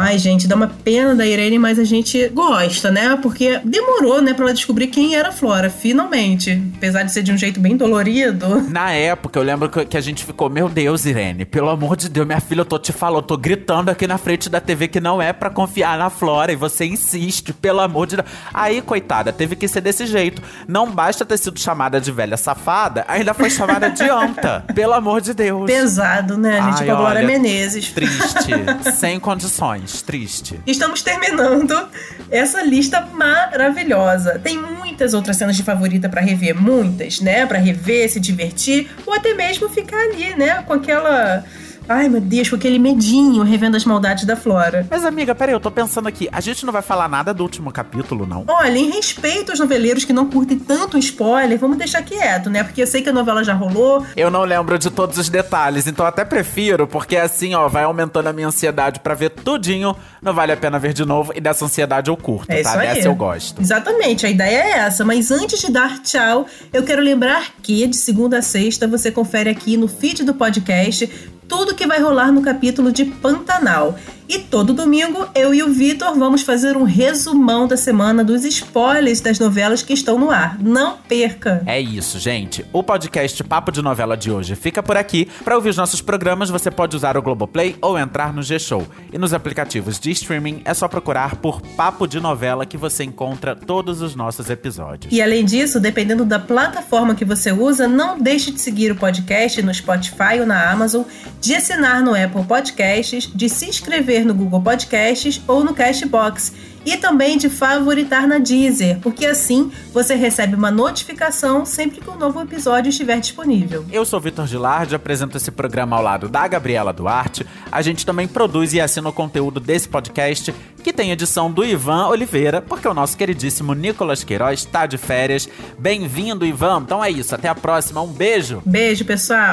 Ai, 0.00 0.18
gente, 0.18 0.48
dá 0.48 0.56
uma 0.56 0.66
pena 0.66 1.14
da 1.14 1.26
Irene, 1.26 1.58
mas 1.58 1.78
a 1.78 1.84
gente 1.84 2.28
gosta, 2.28 2.90
né? 2.90 3.18
Porque 3.20 3.60
demorou, 3.64 4.22
né, 4.22 4.32
pra 4.32 4.46
ela 4.46 4.54
descobrir 4.54 4.86
quem 4.86 5.14
era 5.14 5.28
a 5.28 5.32
Flora, 5.32 5.68
finalmente. 5.68 6.62
Apesar 6.76 7.02
de 7.02 7.12
ser 7.12 7.22
de 7.22 7.32
um 7.32 7.36
jeito 7.36 7.60
bem 7.60 7.76
dolorido. 7.76 8.62
Na 8.70 8.90
época, 8.92 9.38
eu 9.38 9.42
lembro 9.42 9.68
que 9.68 9.96
a 9.96 10.00
gente 10.00 10.24
ficou, 10.24 10.48
meu 10.48 10.68
Deus, 10.68 11.04
Irene, 11.04 11.44
pelo 11.44 11.68
amor 11.68 11.96
de 11.96 12.08
Deus, 12.08 12.26
minha 12.26 12.40
filha, 12.40 12.62
eu 12.62 12.64
tô 12.64 12.78
te 12.78 12.92
falando, 12.92 13.18
eu 13.18 13.26
tô 13.26 13.36
gritando 13.36 13.90
aqui 13.90 14.06
na 14.06 14.16
frente 14.16 14.48
da 14.48 14.60
TV 14.60 14.88
que 14.88 15.00
não 15.00 15.20
é 15.20 15.32
para 15.32 15.50
confiar 15.50 15.98
na 15.98 16.08
Flora 16.08 16.50
e 16.50 16.56
você 16.56 16.86
insiste, 16.86 17.52
pelo 17.52 17.80
amor 17.80 18.06
de 18.06 18.16
Deus. 18.16 18.28
Aí, 18.54 18.80
coitada, 18.80 19.32
teve 19.32 19.54
que 19.54 19.68
ser 19.68 19.82
desse 19.82 20.06
jeito. 20.06 20.42
Não 20.66 20.90
basta 20.90 21.24
ter 21.24 21.36
sido 21.36 21.60
chamada 21.60 22.00
de 22.00 22.10
velha 22.10 22.36
safada, 22.36 23.04
ainda 23.06 23.34
foi 23.34 23.50
chamada 23.50 23.90
de 23.90 24.04
anta. 24.04 24.64
pelo 24.74 24.94
amor 24.94 25.20
de 25.20 25.34
Deus. 25.34 25.66
Pesado, 25.66 26.36
né? 26.36 26.58
A 26.58 26.62
gente 26.62 26.74
Ai, 26.74 26.78
tipo 26.78 26.92
a 26.92 26.94
Glória 26.94 27.26
Menezes. 27.26 27.92
Triste. 27.92 28.50
sem 28.94 29.20
condições. 29.20 29.89
Triste. 30.02 30.60
Estamos 30.66 31.02
terminando 31.02 31.88
essa 32.30 32.62
lista 32.62 33.00
maravilhosa. 33.12 34.38
Tem 34.38 34.56
muitas 34.56 35.14
outras 35.14 35.36
cenas 35.36 35.56
de 35.56 35.62
favorita 35.62 36.08
para 36.08 36.20
rever, 36.20 36.54
muitas, 36.54 37.20
né? 37.20 37.44
Para 37.46 37.58
rever, 37.58 38.08
se 38.08 38.20
divertir 38.20 38.90
ou 39.04 39.14
até 39.14 39.34
mesmo 39.34 39.68
ficar 39.68 40.00
ali, 40.00 40.34
né? 40.36 40.62
Com 40.62 40.74
aquela 40.74 41.44
Ai, 41.92 42.08
meu 42.08 42.20
Deus, 42.20 42.48
com 42.48 42.54
aquele 42.54 42.78
medinho 42.78 43.42
revendo 43.42 43.76
as 43.76 43.84
maldades 43.84 44.24
da 44.24 44.36
Flora. 44.36 44.86
Mas, 44.88 45.04
amiga, 45.04 45.34
peraí, 45.34 45.52
eu 45.52 45.58
tô 45.58 45.72
pensando 45.72 46.06
aqui. 46.06 46.28
A 46.30 46.40
gente 46.40 46.64
não 46.64 46.72
vai 46.72 46.82
falar 46.82 47.08
nada 47.08 47.34
do 47.34 47.42
último 47.42 47.72
capítulo, 47.72 48.24
não? 48.24 48.44
Olha, 48.46 48.78
em 48.78 48.92
respeito 48.92 49.50
aos 49.50 49.58
noveleiros 49.58 50.04
que 50.04 50.12
não 50.12 50.30
curtem 50.30 50.56
tanto 50.56 50.96
spoiler, 50.98 51.58
vamos 51.58 51.76
deixar 51.76 52.00
quieto, 52.02 52.48
né? 52.48 52.62
Porque 52.62 52.80
eu 52.80 52.86
sei 52.86 53.02
que 53.02 53.08
a 53.08 53.12
novela 53.12 53.42
já 53.42 53.54
rolou. 53.54 54.06
Eu 54.16 54.30
não 54.30 54.44
lembro 54.44 54.78
de 54.78 54.88
todos 54.88 55.18
os 55.18 55.28
detalhes, 55.28 55.88
então 55.88 56.06
até 56.06 56.24
prefiro, 56.24 56.86
porque 56.86 57.16
assim, 57.16 57.56
ó, 57.56 57.66
vai 57.66 57.82
aumentando 57.82 58.28
a 58.28 58.32
minha 58.32 58.46
ansiedade 58.46 59.00
para 59.00 59.14
ver 59.14 59.30
tudinho. 59.30 59.96
Não 60.22 60.32
vale 60.32 60.52
a 60.52 60.56
pena 60.56 60.78
ver 60.78 60.92
de 60.92 61.04
novo. 61.04 61.32
E 61.34 61.40
dessa 61.40 61.64
ansiedade 61.64 62.08
eu 62.08 62.16
curto, 62.16 62.52
é 62.52 62.62
tá? 62.62 62.76
Dessa 62.76 63.08
eu 63.08 63.16
gosto. 63.16 63.60
Exatamente, 63.60 64.24
a 64.24 64.30
ideia 64.30 64.62
é 64.62 64.70
essa. 64.78 65.04
Mas 65.04 65.32
antes 65.32 65.60
de 65.60 65.72
dar 65.72 66.00
tchau, 66.04 66.46
eu 66.72 66.84
quero 66.84 67.02
lembrar 67.02 67.46
que 67.60 67.84
de 67.88 67.96
segunda 67.96 68.38
a 68.38 68.42
sexta 68.42 68.86
você 68.86 69.10
confere 69.10 69.50
aqui 69.50 69.76
no 69.76 69.88
feed 69.88 70.22
do 70.22 70.34
podcast 70.34 71.10
tudo 71.50 71.74
que 71.74 71.84
vai 71.84 72.00
rolar 72.00 72.30
no 72.30 72.40
capítulo 72.40 72.92
de 72.92 73.04
Pantanal. 73.04 73.98
E 74.32 74.38
todo 74.38 74.72
domingo, 74.72 75.26
eu 75.34 75.52
e 75.52 75.60
o 75.60 75.72
Vitor 75.72 76.16
vamos 76.16 76.42
fazer 76.42 76.76
um 76.76 76.84
resumão 76.84 77.66
da 77.66 77.76
semana 77.76 78.22
dos 78.22 78.44
spoilers 78.44 79.20
das 79.20 79.40
novelas 79.40 79.82
que 79.82 79.92
estão 79.92 80.20
no 80.20 80.30
ar. 80.30 80.56
Não 80.60 80.98
perca! 80.98 81.64
É 81.66 81.80
isso, 81.80 82.16
gente. 82.16 82.64
O 82.72 82.80
podcast 82.80 83.42
Papo 83.42 83.72
de 83.72 83.82
Novela 83.82 84.16
de 84.16 84.30
hoje 84.30 84.54
fica 84.54 84.84
por 84.84 84.96
aqui. 84.96 85.28
Para 85.42 85.56
ouvir 85.56 85.70
os 85.70 85.76
nossos 85.76 86.00
programas, 86.00 86.48
você 86.48 86.70
pode 86.70 86.94
usar 86.94 87.16
o 87.16 87.22
Globoplay 87.22 87.74
ou 87.82 87.98
entrar 87.98 88.32
no 88.32 88.40
G-Show. 88.40 88.86
E 89.12 89.18
nos 89.18 89.34
aplicativos 89.34 89.98
de 89.98 90.12
streaming 90.12 90.62
é 90.64 90.74
só 90.74 90.86
procurar 90.86 91.34
por 91.34 91.60
Papo 91.60 92.06
de 92.06 92.20
Novela 92.20 92.64
que 92.64 92.76
você 92.76 93.02
encontra 93.02 93.56
todos 93.56 94.00
os 94.00 94.14
nossos 94.14 94.48
episódios. 94.48 95.12
E 95.12 95.20
além 95.20 95.44
disso, 95.44 95.80
dependendo 95.80 96.24
da 96.24 96.38
plataforma 96.38 97.16
que 97.16 97.24
você 97.24 97.50
usa, 97.50 97.88
não 97.88 98.16
deixe 98.16 98.52
de 98.52 98.60
seguir 98.60 98.92
o 98.92 98.96
podcast 98.96 99.60
no 99.60 99.74
Spotify 99.74 100.38
ou 100.38 100.46
na 100.46 100.70
Amazon, 100.70 101.02
de 101.40 101.52
assinar 101.52 102.00
no 102.00 102.14
Apple 102.14 102.44
Podcasts, 102.44 103.28
de 103.34 103.48
se 103.48 103.66
inscrever 103.66 104.19
no 104.24 104.34
Google 104.34 104.60
Podcasts 104.60 105.40
ou 105.46 105.64
no 105.64 105.74
Cashbox 105.74 106.52
e 106.84 106.96
também 106.96 107.36
de 107.36 107.48
favoritar 107.48 108.26
na 108.26 108.38
Deezer, 108.38 108.98
porque 109.00 109.26
assim 109.26 109.70
você 109.92 110.14
recebe 110.14 110.54
uma 110.54 110.70
notificação 110.70 111.64
sempre 111.64 112.00
que 112.00 112.08
um 112.08 112.16
novo 112.16 112.40
episódio 112.40 112.90
estiver 112.90 113.20
disponível. 113.20 113.84
Eu 113.92 114.04
sou 114.04 114.20
Vitor 114.20 114.46
Gilardi, 114.46 114.94
apresento 114.94 115.36
esse 115.36 115.50
programa 115.50 115.96
ao 115.96 116.02
lado 116.02 116.28
da 116.28 116.46
Gabriela 116.48 116.92
Duarte. 116.92 117.46
A 117.70 117.82
gente 117.82 118.06
também 118.06 118.26
produz 118.26 118.72
e 118.72 118.80
assina 118.80 119.08
o 119.08 119.12
conteúdo 119.12 119.60
desse 119.60 119.88
podcast, 119.88 120.54
que 120.82 120.92
tem 120.92 121.10
edição 121.10 121.50
do 121.50 121.64
Ivan 121.64 122.08
Oliveira, 122.08 122.62
porque 122.62 122.88
o 122.88 122.94
nosso 122.94 123.16
queridíssimo 123.16 123.74
Nicolas 123.74 124.24
Queiroz 124.24 124.60
está 124.60 124.86
de 124.86 124.96
férias. 124.96 125.48
Bem-vindo, 125.78 126.46
Ivan. 126.46 126.82
Então 126.82 127.04
é 127.04 127.10
isso, 127.10 127.34
até 127.34 127.48
a 127.48 127.54
próxima. 127.54 128.00
Um 128.00 128.12
beijo. 128.12 128.62
Beijo, 128.64 129.04
pessoal. 129.04 129.52